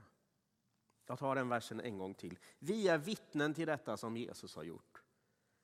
Jag 1.06 1.20
tar 1.20 1.36
den 1.36 1.50
versen 1.50 1.80
en 1.80 1.98
gång 1.98 2.14
till. 2.14 2.40
Vi 2.60 2.88
är 2.88 2.98
vittnen 2.98 3.54
till 3.54 3.68
detta 3.68 3.98
som 3.98 4.18
Jesus 4.18 4.56
har 4.56 4.64
gjort. 4.64 5.04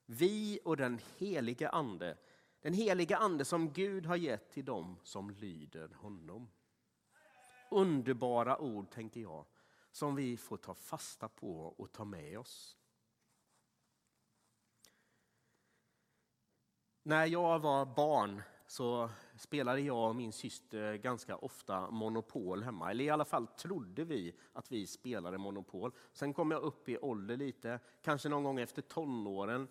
Vi 0.06 0.60
och 0.65 0.77
den 0.77 0.99
heliga 1.17 1.69
Ande, 1.69 2.17
den 2.62 2.73
heliga 2.73 3.17
Ande 3.17 3.45
som 3.45 3.73
Gud 3.73 4.06
har 4.06 4.15
gett 4.15 4.51
till 4.51 4.65
dem 4.65 4.99
som 5.03 5.30
lyder 5.30 5.89
honom. 5.89 6.49
Underbara 7.71 8.58
ord, 8.58 8.91
tänker 8.91 9.21
jag, 9.21 9.45
som 9.91 10.15
vi 10.15 10.38
får 10.38 10.58
ta 10.58 10.73
fasta 10.73 11.30
på 11.30 11.62
och 11.62 11.91
ta 11.91 12.06
med 12.06 12.39
oss. 12.39 12.77
När 17.07 17.25
jag 17.25 17.59
var 17.59 17.85
barn 17.85 18.41
så 18.65 19.09
spelade 19.37 19.81
jag 19.81 20.09
och 20.09 20.15
min 20.15 20.31
syster 20.31 20.95
ganska 20.95 21.35
ofta 21.35 21.91
Monopol 21.91 22.63
hemma. 22.63 22.91
Eller 22.91 23.03
i 23.03 23.09
alla 23.09 23.25
fall 23.25 23.47
trodde 23.47 24.03
vi 24.03 24.35
att 24.53 24.71
vi 24.71 24.87
spelade 24.87 25.37
Monopol. 25.37 25.91
Sen 26.13 26.33
kom 26.33 26.51
jag 26.51 26.61
upp 26.61 26.89
i 26.89 26.97
ålder 26.97 27.37
lite, 27.37 27.79
kanske 28.01 28.29
någon 28.29 28.43
gång 28.43 28.59
efter 28.59 28.81
tonåren 28.81 29.67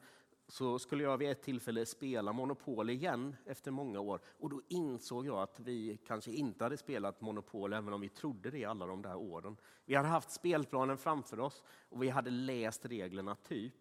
så 0.49 0.79
skulle 0.79 1.03
jag 1.03 1.19
vid 1.19 1.31
ett 1.31 1.43
tillfälle 1.43 1.87
spela 1.87 2.33
Monopol 2.33 2.91
igen 2.91 3.37
efter 3.47 3.71
många 3.71 4.01
år. 4.01 4.21
Och 4.39 4.51
då 4.51 4.63
insåg 4.69 5.27
jag 5.27 5.39
att 5.39 5.61
vi 5.61 5.99
kanske 6.07 6.31
inte 6.31 6.65
hade 6.65 6.77
spelat 6.77 7.21
Monopol, 7.21 7.73
även 7.73 7.93
om 7.93 8.01
vi 8.01 8.09
trodde 8.09 8.51
det 8.51 8.65
alla 8.65 8.87
de 8.87 9.03
där 9.03 9.17
åren. 9.17 9.57
Vi 9.85 9.95
hade 9.95 10.09
haft 10.09 10.31
spelplanen 10.31 10.99
framför 10.99 11.41
oss 11.41 11.63
och 11.89 12.03
vi 12.03 12.09
hade 12.09 12.31
läst 12.31 12.87
reglerna 12.87 13.35
typ. 13.35 13.75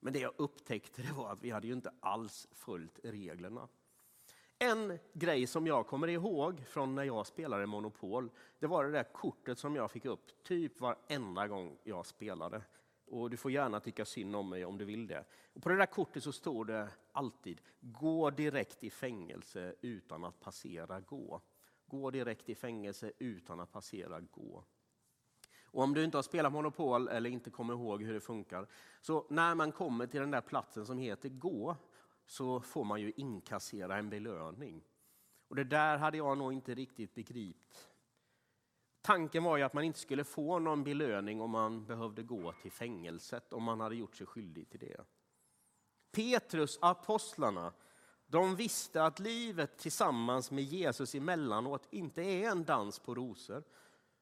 Men 0.00 0.12
det 0.12 0.18
jag 0.18 0.32
upptäckte 0.36 1.02
det 1.02 1.12
var 1.12 1.32
att 1.32 1.42
vi 1.42 1.50
hade 1.50 1.66
ju 1.66 1.72
inte 1.72 1.92
alls 2.00 2.48
följt 2.52 2.98
reglerna. 3.02 3.68
En 4.58 4.98
grej 5.12 5.46
som 5.46 5.66
jag 5.66 5.86
kommer 5.86 6.08
ihåg 6.08 6.66
från 6.66 6.94
när 6.94 7.04
jag 7.04 7.26
spelade 7.26 7.66
Monopol, 7.66 8.30
det 8.58 8.66
var 8.66 8.84
det 8.84 8.90
där 8.90 9.12
kortet 9.12 9.58
som 9.58 9.76
jag 9.76 9.90
fick 9.90 10.04
upp 10.04 10.42
typ 10.42 10.80
varenda 10.80 11.48
gång 11.48 11.78
jag 11.84 12.06
spelade. 12.06 12.62
Och 13.06 13.30
du 13.30 13.36
får 13.36 13.50
gärna 13.50 13.80
tycka 13.80 14.04
synd 14.04 14.36
om 14.36 14.48
mig 14.48 14.64
om 14.64 14.78
du 14.78 14.84
vill 14.84 15.06
det. 15.06 15.24
Och 15.52 15.62
på 15.62 15.68
det 15.68 15.76
där 15.76 15.86
kortet 15.86 16.22
så 16.22 16.32
står 16.32 16.64
det 16.64 16.88
alltid, 17.12 17.60
gå 17.80 18.30
direkt 18.30 18.84
i 18.84 18.90
fängelse 18.90 19.74
utan 19.80 20.24
att 20.24 20.40
passera 20.40 21.00
gå. 21.00 21.40
Gå 21.86 22.10
direkt 22.10 22.48
i 22.48 22.54
fängelse 22.54 23.12
utan 23.18 23.60
att 23.60 23.72
passera 23.72 24.20
gå. 24.20 24.64
Och 25.70 25.82
om 25.82 25.94
du 25.94 26.04
inte 26.04 26.16
har 26.16 26.22
spelat 26.22 26.52
Monopol 26.52 27.08
eller 27.08 27.30
inte 27.30 27.50
kommer 27.50 27.74
ihåg 27.74 28.02
hur 28.02 28.14
det 28.14 28.20
funkar, 28.20 28.66
så 29.00 29.26
när 29.28 29.54
man 29.54 29.72
kommer 29.72 30.06
till 30.06 30.20
den 30.20 30.30
där 30.30 30.40
platsen 30.40 30.86
som 30.86 30.98
heter 30.98 31.28
gå, 31.28 31.76
så 32.26 32.60
får 32.60 32.84
man 32.84 33.00
ju 33.00 33.12
inkassera 33.16 33.96
en 33.96 34.10
belöning. 34.10 34.84
Och 35.48 35.56
det 35.56 35.64
där 35.64 35.98
hade 35.98 36.16
jag 36.16 36.38
nog 36.38 36.52
inte 36.52 36.74
riktigt 36.74 37.14
begripit. 37.14 37.88
Tanken 39.00 39.44
var 39.44 39.56
ju 39.56 39.62
att 39.62 39.74
man 39.74 39.84
inte 39.84 39.98
skulle 39.98 40.24
få 40.24 40.58
någon 40.58 40.84
belöning 40.84 41.40
om 41.40 41.50
man 41.50 41.86
behövde 41.86 42.22
gå 42.22 42.52
till 42.52 42.72
fängelset, 42.72 43.52
om 43.52 43.62
man 43.62 43.80
hade 43.80 43.96
gjort 43.96 44.16
sig 44.16 44.26
skyldig 44.26 44.70
till 44.70 44.80
det. 44.80 45.04
Petrus, 46.12 46.78
apostlarna, 46.82 47.72
de 48.26 48.56
visste 48.56 49.04
att 49.04 49.18
livet 49.18 49.78
tillsammans 49.78 50.50
med 50.50 50.64
Jesus 50.64 51.14
emellanåt 51.14 51.88
inte 51.90 52.22
är 52.22 52.50
en 52.50 52.64
dans 52.64 52.98
på 52.98 53.14
rosor. 53.14 53.64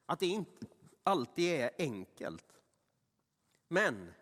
Att 0.07 0.21
det 0.21 0.27
inte 0.27 0.67
alltid 1.07 1.61
är 1.61 1.71
enkelt. 1.79 2.61
Men 3.69 4.13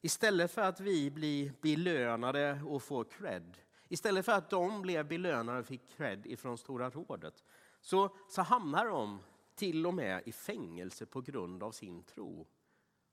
istället 0.00 0.50
för 0.50 0.62
att 0.62 0.80
vi 0.80 1.10
blir 1.10 1.52
belönade 1.62 2.62
och 2.66 2.82
får 2.82 3.04
cred, 3.04 3.58
istället 3.88 4.24
för 4.24 4.32
att 4.32 4.50
de 4.50 4.82
blev 4.82 5.08
belönade 5.08 5.58
och 5.58 5.66
fick 5.66 5.88
cred 5.96 6.26
ifrån 6.26 6.58
Stora 6.58 6.90
rådet, 6.90 7.44
så, 7.80 8.16
så 8.28 8.42
hamnar 8.42 8.86
de 8.86 9.22
till 9.54 9.86
och 9.86 9.94
med 9.94 10.22
i 10.26 10.32
fängelse 10.32 11.06
på 11.06 11.20
grund 11.20 11.62
av 11.62 11.72
sin 11.72 12.02
tro. 12.02 12.46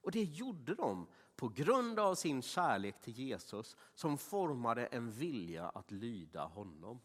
Och 0.01 0.11
det 0.11 0.23
gjorde 0.23 0.75
de 0.75 1.07
på 1.35 1.47
grund 1.47 1.99
av 1.99 2.15
sin 2.15 2.41
kärlek 2.41 3.01
till 3.01 3.13
Jesus 3.13 3.75
som 3.93 4.17
formade 4.17 4.85
en 4.85 5.11
vilja 5.11 5.69
att 5.69 5.91
lyda 5.91 6.45
honom. 6.45 6.99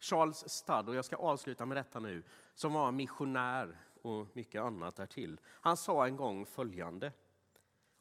Charles 0.00 0.48
Studd, 0.50 0.88
och 0.88 0.94
jag 0.94 1.04
ska 1.04 1.16
avsluta 1.16 1.66
med 1.66 1.76
detta 1.76 2.00
nu, 2.00 2.22
som 2.54 2.72
var 2.72 2.92
missionär 2.92 3.80
och 4.02 4.36
mycket 4.36 4.62
annat 4.62 4.96
därtill. 4.96 5.40
Han 5.46 5.76
sa 5.76 6.06
en 6.06 6.16
gång 6.16 6.46
följande. 6.46 7.12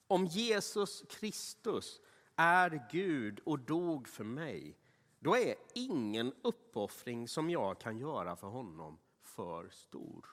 Om 0.07 0.25
Jesus 0.25 1.03
Kristus 1.09 2.01
är 2.35 2.87
Gud 2.91 3.39
och 3.39 3.59
dog 3.59 4.07
för 4.07 4.23
mig, 4.23 4.77
då 5.19 5.37
är 5.37 5.55
ingen 5.75 6.33
uppoffring 6.41 7.27
som 7.27 7.49
jag 7.49 7.79
kan 7.79 7.97
göra 7.97 8.35
för 8.35 8.47
honom 8.47 8.97
för 9.21 9.69
stor. 9.69 10.25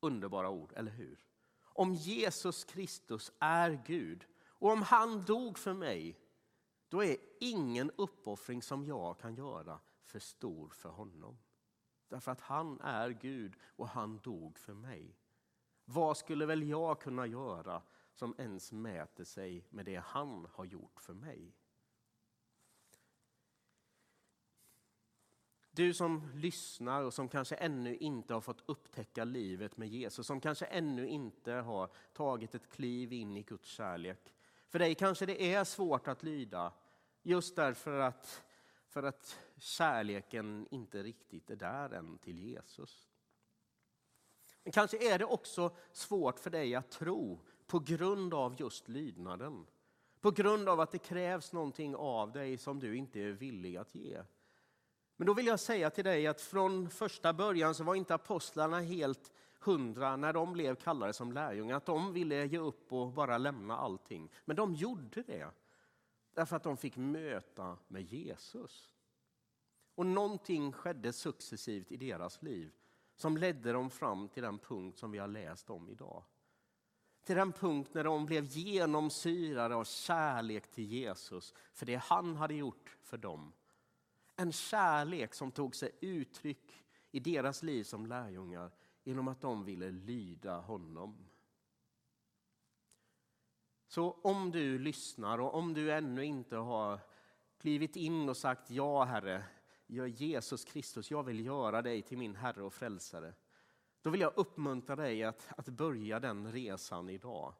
Underbara 0.00 0.50
ord, 0.50 0.72
eller 0.76 0.92
hur? 0.92 1.24
Om 1.62 1.94
Jesus 1.94 2.64
Kristus 2.64 3.32
är 3.38 3.82
Gud 3.86 4.26
och 4.46 4.70
om 4.70 4.82
han 4.82 5.22
dog 5.22 5.58
för 5.58 5.72
mig, 5.72 6.20
då 6.88 7.04
är 7.04 7.16
ingen 7.40 7.90
uppoffring 7.96 8.62
som 8.62 8.84
jag 8.84 9.18
kan 9.18 9.34
göra 9.34 9.80
för 10.04 10.18
stor 10.18 10.68
för 10.68 10.88
honom. 10.88 11.38
Därför 12.08 12.32
att 12.32 12.40
han 12.40 12.80
är 12.80 13.10
Gud 13.10 13.56
och 13.64 13.88
han 13.88 14.18
dog 14.18 14.58
för 14.58 14.74
mig. 14.74 15.18
Vad 15.84 16.16
skulle 16.16 16.46
väl 16.46 16.68
jag 16.68 17.00
kunna 17.00 17.26
göra 17.26 17.82
som 18.14 18.34
ens 18.38 18.72
mäter 18.72 19.24
sig 19.24 19.66
med 19.70 19.84
det 19.84 20.02
han 20.04 20.46
har 20.52 20.64
gjort 20.64 21.00
för 21.00 21.14
mig? 21.14 21.54
Du 25.70 25.94
som 25.94 26.30
lyssnar 26.34 27.02
och 27.02 27.14
som 27.14 27.28
kanske 27.28 27.54
ännu 27.54 27.96
inte 27.96 28.34
har 28.34 28.40
fått 28.40 28.62
upptäcka 28.66 29.24
livet 29.24 29.76
med 29.76 29.88
Jesus, 29.88 30.26
som 30.26 30.40
kanske 30.40 30.66
ännu 30.66 31.08
inte 31.08 31.52
har 31.52 31.90
tagit 32.12 32.54
ett 32.54 32.68
kliv 32.68 33.12
in 33.12 33.36
i 33.36 33.42
Guds 33.42 33.68
kärlek. 33.68 34.34
För 34.68 34.78
dig 34.78 34.94
kanske 34.94 35.26
det 35.26 35.54
är 35.54 35.64
svårt 35.64 36.08
att 36.08 36.22
lyda 36.22 36.72
just 37.22 37.56
därför 37.56 37.98
att 37.98 38.44
för 38.94 39.02
att 39.02 39.38
kärleken 39.56 40.66
inte 40.70 41.02
riktigt 41.02 41.50
är 41.50 41.56
där 41.56 41.90
än 41.90 42.18
till 42.18 42.38
Jesus. 42.38 43.08
Men 44.62 44.72
kanske 44.72 45.14
är 45.14 45.18
det 45.18 45.24
också 45.24 45.76
svårt 45.92 46.38
för 46.38 46.50
dig 46.50 46.74
att 46.74 46.90
tro 46.90 47.40
på 47.66 47.78
grund 47.78 48.34
av 48.34 48.60
just 48.60 48.88
lydnaden. 48.88 49.66
På 50.20 50.30
grund 50.30 50.68
av 50.68 50.80
att 50.80 50.90
det 50.90 50.98
krävs 50.98 51.52
någonting 51.52 51.96
av 51.96 52.32
dig 52.32 52.58
som 52.58 52.80
du 52.80 52.96
inte 52.96 53.20
är 53.20 53.32
villig 53.32 53.76
att 53.76 53.94
ge. 53.94 54.22
Men 55.16 55.26
då 55.26 55.34
vill 55.34 55.46
jag 55.46 55.60
säga 55.60 55.90
till 55.90 56.04
dig 56.04 56.26
att 56.26 56.40
från 56.40 56.90
första 56.90 57.32
början 57.32 57.74
så 57.74 57.84
var 57.84 57.94
inte 57.94 58.14
apostlarna 58.14 58.80
helt 58.80 59.32
hundra 59.58 60.16
när 60.16 60.32
de 60.32 60.52
blev 60.52 60.74
kallade 60.74 61.12
som 61.12 61.32
lärjungar, 61.32 61.76
att 61.76 61.86
de 61.86 62.12
ville 62.12 62.46
ge 62.46 62.58
upp 62.58 62.92
och 62.92 63.12
bara 63.12 63.38
lämna 63.38 63.76
allting. 63.76 64.30
Men 64.44 64.56
de 64.56 64.74
gjorde 64.74 65.22
det. 65.22 65.50
Därför 66.34 66.56
att 66.56 66.62
de 66.62 66.76
fick 66.76 66.96
möta 66.96 67.78
med 67.88 68.02
Jesus. 68.02 68.94
Och 69.94 70.06
någonting 70.06 70.72
skedde 70.72 71.12
successivt 71.12 71.92
i 71.92 71.96
deras 71.96 72.42
liv 72.42 72.72
som 73.16 73.36
ledde 73.36 73.72
dem 73.72 73.90
fram 73.90 74.28
till 74.28 74.42
den 74.42 74.58
punkt 74.58 74.98
som 74.98 75.10
vi 75.10 75.18
har 75.18 75.28
läst 75.28 75.70
om 75.70 75.90
idag. 75.90 76.24
Till 77.24 77.36
den 77.36 77.52
punkt 77.52 77.90
när 77.94 78.04
de 78.04 78.26
blev 78.26 78.44
genomsyrade 78.44 79.74
av 79.74 79.84
kärlek 79.84 80.70
till 80.70 80.84
Jesus 80.84 81.54
för 81.72 81.86
det 81.86 81.96
han 81.96 82.36
hade 82.36 82.54
gjort 82.54 82.96
för 83.02 83.16
dem. 83.16 83.52
En 84.36 84.52
kärlek 84.52 85.34
som 85.34 85.50
tog 85.50 85.76
sig 85.76 85.90
uttryck 86.00 86.84
i 87.10 87.20
deras 87.20 87.62
liv 87.62 87.84
som 87.84 88.06
lärjungar 88.06 88.70
genom 89.04 89.28
att 89.28 89.40
de 89.40 89.64
ville 89.64 89.90
lyda 89.90 90.60
honom. 90.60 91.28
Så 93.94 94.16
om 94.22 94.50
du 94.50 94.78
lyssnar 94.78 95.38
och 95.38 95.54
om 95.54 95.74
du 95.74 95.92
ännu 95.92 96.24
inte 96.24 96.56
har 96.56 97.00
klivit 97.58 97.96
in 97.96 98.28
och 98.28 98.36
sagt 98.36 98.70
ja, 98.70 99.04
Herre, 99.04 99.44
Jesus 99.86 100.64
Kristus, 100.64 101.10
jag 101.10 101.22
vill 101.22 101.46
göra 101.46 101.82
dig 101.82 102.02
till 102.02 102.18
min 102.18 102.36
Herre 102.36 102.62
och 102.62 102.74
Frälsare. 102.74 103.34
Då 104.02 104.10
vill 104.10 104.20
jag 104.20 104.32
uppmuntra 104.36 104.96
dig 104.96 105.24
att, 105.24 105.48
att 105.56 105.68
börja 105.68 106.20
den 106.20 106.52
resan 106.52 107.08
idag. 107.08 107.54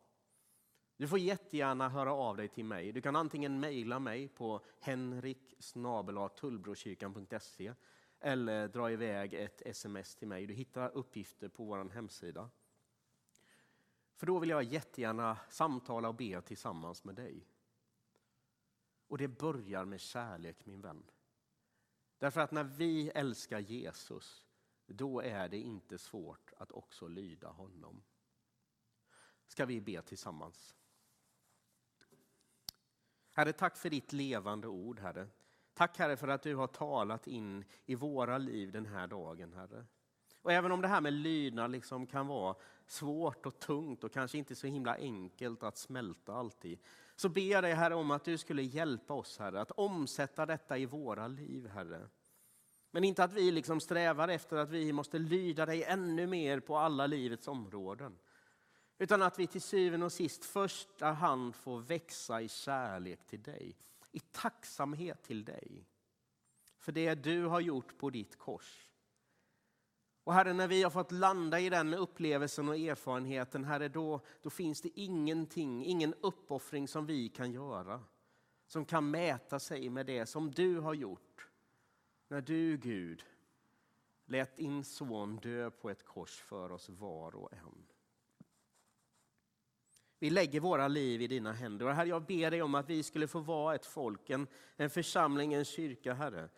Du 0.97 1.09
får 1.09 1.19
jättegärna 1.19 1.89
höra 1.89 2.13
av 2.13 2.37
dig 2.37 2.49
till 2.49 2.65
mig. 2.65 2.93
Du 2.93 3.01
kan 3.01 3.17
antingen 3.17 3.61
mejla 3.61 3.99
mig 3.99 4.29
på 4.29 4.65
henrik 4.81 5.55
eller 8.21 8.69
dra 8.69 8.91
iväg 8.91 9.35
ett 9.35 9.63
sms 9.67 10.15
till 10.15 10.29
mig. 10.29 10.47
Du 10.47 10.55
hittar 10.55 10.91
uppgifter 10.97 11.49
på 11.49 11.65
vår 11.65 11.91
hemsida. 11.91 12.51
För 14.15 14.27
då 14.27 14.39
vill 14.39 14.51
jag 14.51 14.63
jättegärna 14.63 15.39
samtala 15.49 16.09
och 16.09 16.15
be 16.15 16.43
tillsammans 16.43 17.05
med 17.05 17.15
dig. 17.15 17.49
Och 19.09 19.19
det 19.19 19.29
börjar 19.29 19.85
med 19.85 20.01
kärlek 20.01 20.67
min 20.67 20.81
vän. 20.81 21.11
Därför 22.19 22.41
att 22.41 22.51
när 22.51 22.65
vi 22.65 23.09
älskar 23.09 23.59
Jesus, 23.59 24.45
då 24.87 25.21
är 25.21 25.49
det 25.49 25.59
inte 25.59 25.99
svårt 25.99 26.53
att 26.57 26.73
också 26.73 27.09
lyda 27.09 27.49
honom. 27.49 28.03
Ska 29.47 29.67
vi 29.67 29.81
be 29.81 30.03
tillsammans? 30.03 30.75
Herre, 33.33 33.53
tack 33.53 33.77
för 33.77 33.91
ditt 33.91 34.13
levande 34.13 34.69
ord, 34.69 35.01
Herre. 35.01 35.29
Tack 35.75 35.99
Herre 35.99 36.17
för 36.17 36.29
att 36.29 36.43
du 36.43 36.55
har 36.55 36.67
talat 36.67 37.27
in 37.27 37.65
i 37.87 37.95
våra 37.95 38.39
liv 38.39 38.73
den 38.73 38.87
här 38.87 39.07
dagen, 39.07 39.53
Herre. 39.53 39.87
Och 40.45 40.53
även 40.53 40.73
om 40.73 40.81
det 40.81 40.89
här 40.89 41.01
med 41.01 41.13
lydnad 41.13 41.71
liksom 41.71 42.07
kan 42.07 42.27
vara 42.27 42.55
svårt 42.87 43.47
och 43.47 43.59
tungt 43.59 44.05
och 44.05 44.13
kanske 44.13 44.39
inte 44.39 44.55
så 44.55 44.67
himla 44.67 44.97
enkelt 44.97 45.63
att 45.63 45.79
smälta 45.79 46.35
alltid, 46.35 46.79
så 47.17 47.29
ber 47.29 47.51
jag 47.51 47.65
dig 47.65 47.73
Herre 47.73 47.95
om 47.95 48.11
att 48.11 48.25
du 48.25 48.39
skulle 48.39 48.63
hjälpa 48.63 49.15
oss 49.15 49.39
Herre 49.39 49.61
att 49.61 49.71
omsätta 49.71 50.47
detta 50.47 50.79
i 50.79 50.87
våra 50.87 51.29
liv 51.29 51.69
Herre. 51.69 52.09
Men 52.91 53.05
inte 53.05 53.25
att 53.25 53.33
vi 53.33 53.51
liksom 53.51 53.81
strävar 53.81 54.29
efter 54.29 54.57
att 54.57 54.71
vi 54.71 54.93
måste 54.93 55.19
lyda 55.19 55.67
dig 55.67 55.85
ännu 55.85 56.27
mer 56.27 56.61
på 56.61 56.77
alla 56.77 57.07
livets 57.07 57.49
områden. 57.49 58.19
Utan 58.99 59.23
att 59.23 59.39
vi 59.39 59.47
till 59.47 59.63
syvende 59.63 60.07
och 60.07 60.13
sist 60.13 60.45
första 60.45 61.07
hand 61.07 61.55
får 61.55 61.81
växa 61.81 62.43
i 62.43 62.49
kärlek 62.49 63.27
till 63.27 63.43
dig. 63.43 63.77
I 64.13 64.21
tacksamhet 64.21 65.23
till 65.23 65.45
dig. 65.45 65.87
För 66.79 66.93
det 66.93 67.15
du 67.15 67.45
har 67.45 67.61
gjort 67.61 67.99
på 67.99 68.11
ditt 68.11 68.39
kors. 68.39 68.89
Och 70.25 70.35
Herre, 70.35 70.53
när 70.53 70.69
vi 70.69 70.83
har 70.83 70.91
fått 70.91 71.13
landa 71.13 71.61
i 71.61 71.71
den 71.71 71.95
upplevelsen 71.95 72.69
och 72.69 72.77
erfarenheten, 72.77 73.65
Herre, 73.65 73.89
då, 73.89 74.21
då 74.43 74.51
finns 74.51 74.81
det 74.81 74.91
ingenting, 74.95 75.85
ingen 75.85 76.15
uppoffring 76.21 76.89
som 76.89 77.07
vi 77.07 77.29
kan 77.29 77.53
göra 77.53 78.01
som 78.67 78.85
kan 78.85 79.11
mäta 79.11 79.59
sig 79.59 79.91
med 79.91 80.07
det 80.07 80.27
som 80.27 80.51
du 80.51 80.79
har 80.79 80.95
gjort. 80.95 81.49
När 82.29 82.41
du, 82.41 82.77
Gud, 82.77 83.25
lät 84.27 84.57
din 84.57 84.85
son 84.85 85.37
dö 85.37 85.71
på 85.71 85.91
ett 85.91 86.05
kors 86.05 86.41
för 86.41 86.73
oss 86.73 86.89
var 86.89 87.37
och 87.37 87.53
en. 87.53 87.87
Vi 90.19 90.31
lägger 90.31 90.61
våra 90.61 90.89
liv 90.89 91.23
i 91.23 91.27
dina 91.27 91.53
händer. 91.53 91.87
Och 91.87 91.95
herre, 91.95 92.09
jag 92.09 92.27
ber 92.27 92.51
dig 92.51 92.63
om 92.63 92.75
att 92.75 92.91
vi 92.91 93.03
skulle 93.03 93.27
få 93.27 93.41
vara 93.41 93.75
ett 93.75 93.87
folk, 93.87 94.31
en, 94.31 94.47
en 94.77 94.91
församling, 94.91 95.55
en 95.55 95.65
kyrka, 95.65 96.15
Herre. 96.15 96.49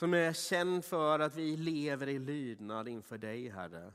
Som 0.00 0.14
är 0.14 0.32
känd 0.32 0.84
för 0.84 1.18
att 1.18 1.36
vi 1.36 1.56
lever 1.56 2.08
i 2.08 2.18
lydnad 2.18 2.88
inför 2.88 3.18
dig, 3.18 3.48
Herre. 3.48 3.92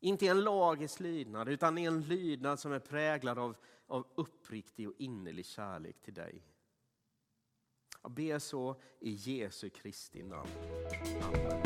Inte 0.00 0.24
i 0.24 0.28
en 0.28 0.40
lagisk 0.40 1.00
lydnad, 1.00 1.48
utan 1.48 1.78
i 1.78 1.84
en 1.84 2.02
lydnad 2.02 2.60
som 2.60 2.72
är 2.72 2.78
präglad 2.78 3.38
av, 3.38 3.56
av 3.86 4.06
uppriktig 4.14 4.88
och 4.88 4.94
innerlig 4.98 5.46
kärlek 5.46 6.02
till 6.02 6.14
dig. 6.14 6.42
Jag 8.02 8.10
ber 8.10 8.38
så 8.38 8.80
i 9.00 9.10
Jesu 9.10 9.70
Kristi 9.70 10.22
namn. 10.22 10.50
Amen. 11.22 11.61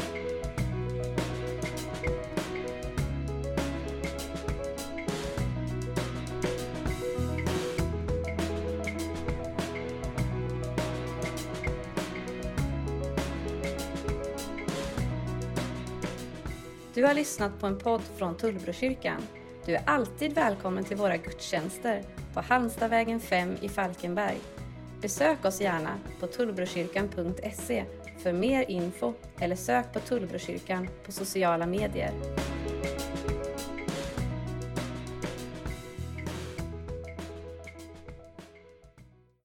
Du 16.96 17.04
har 17.04 17.14
lyssnat 17.14 17.60
på 17.60 17.66
en 17.66 17.78
podd 17.78 18.02
från 18.16 18.36
Tullbrokyrkan. 18.36 19.22
Du 19.66 19.74
är 19.74 19.82
alltid 19.86 20.32
välkommen 20.32 20.84
till 20.84 20.96
våra 20.96 21.16
gudstjänster 21.16 22.02
på 22.34 22.40
Halmstadvägen 22.40 23.20
5 23.20 23.56
i 23.60 23.68
Falkenberg. 23.68 24.38
Besök 25.00 25.44
oss 25.44 25.60
gärna 25.60 25.90
på 26.20 26.26
tullbrokyrkan.se 26.26 27.84
för 28.18 28.32
mer 28.32 28.70
info 28.70 29.12
eller 29.40 29.56
sök 29.56 29.92
på 29.92 30.00
Tullbrokyrkan 30.00 30.88
på 31.04 31.12
sociala 31.12 31.66
medier. 31.66 32.12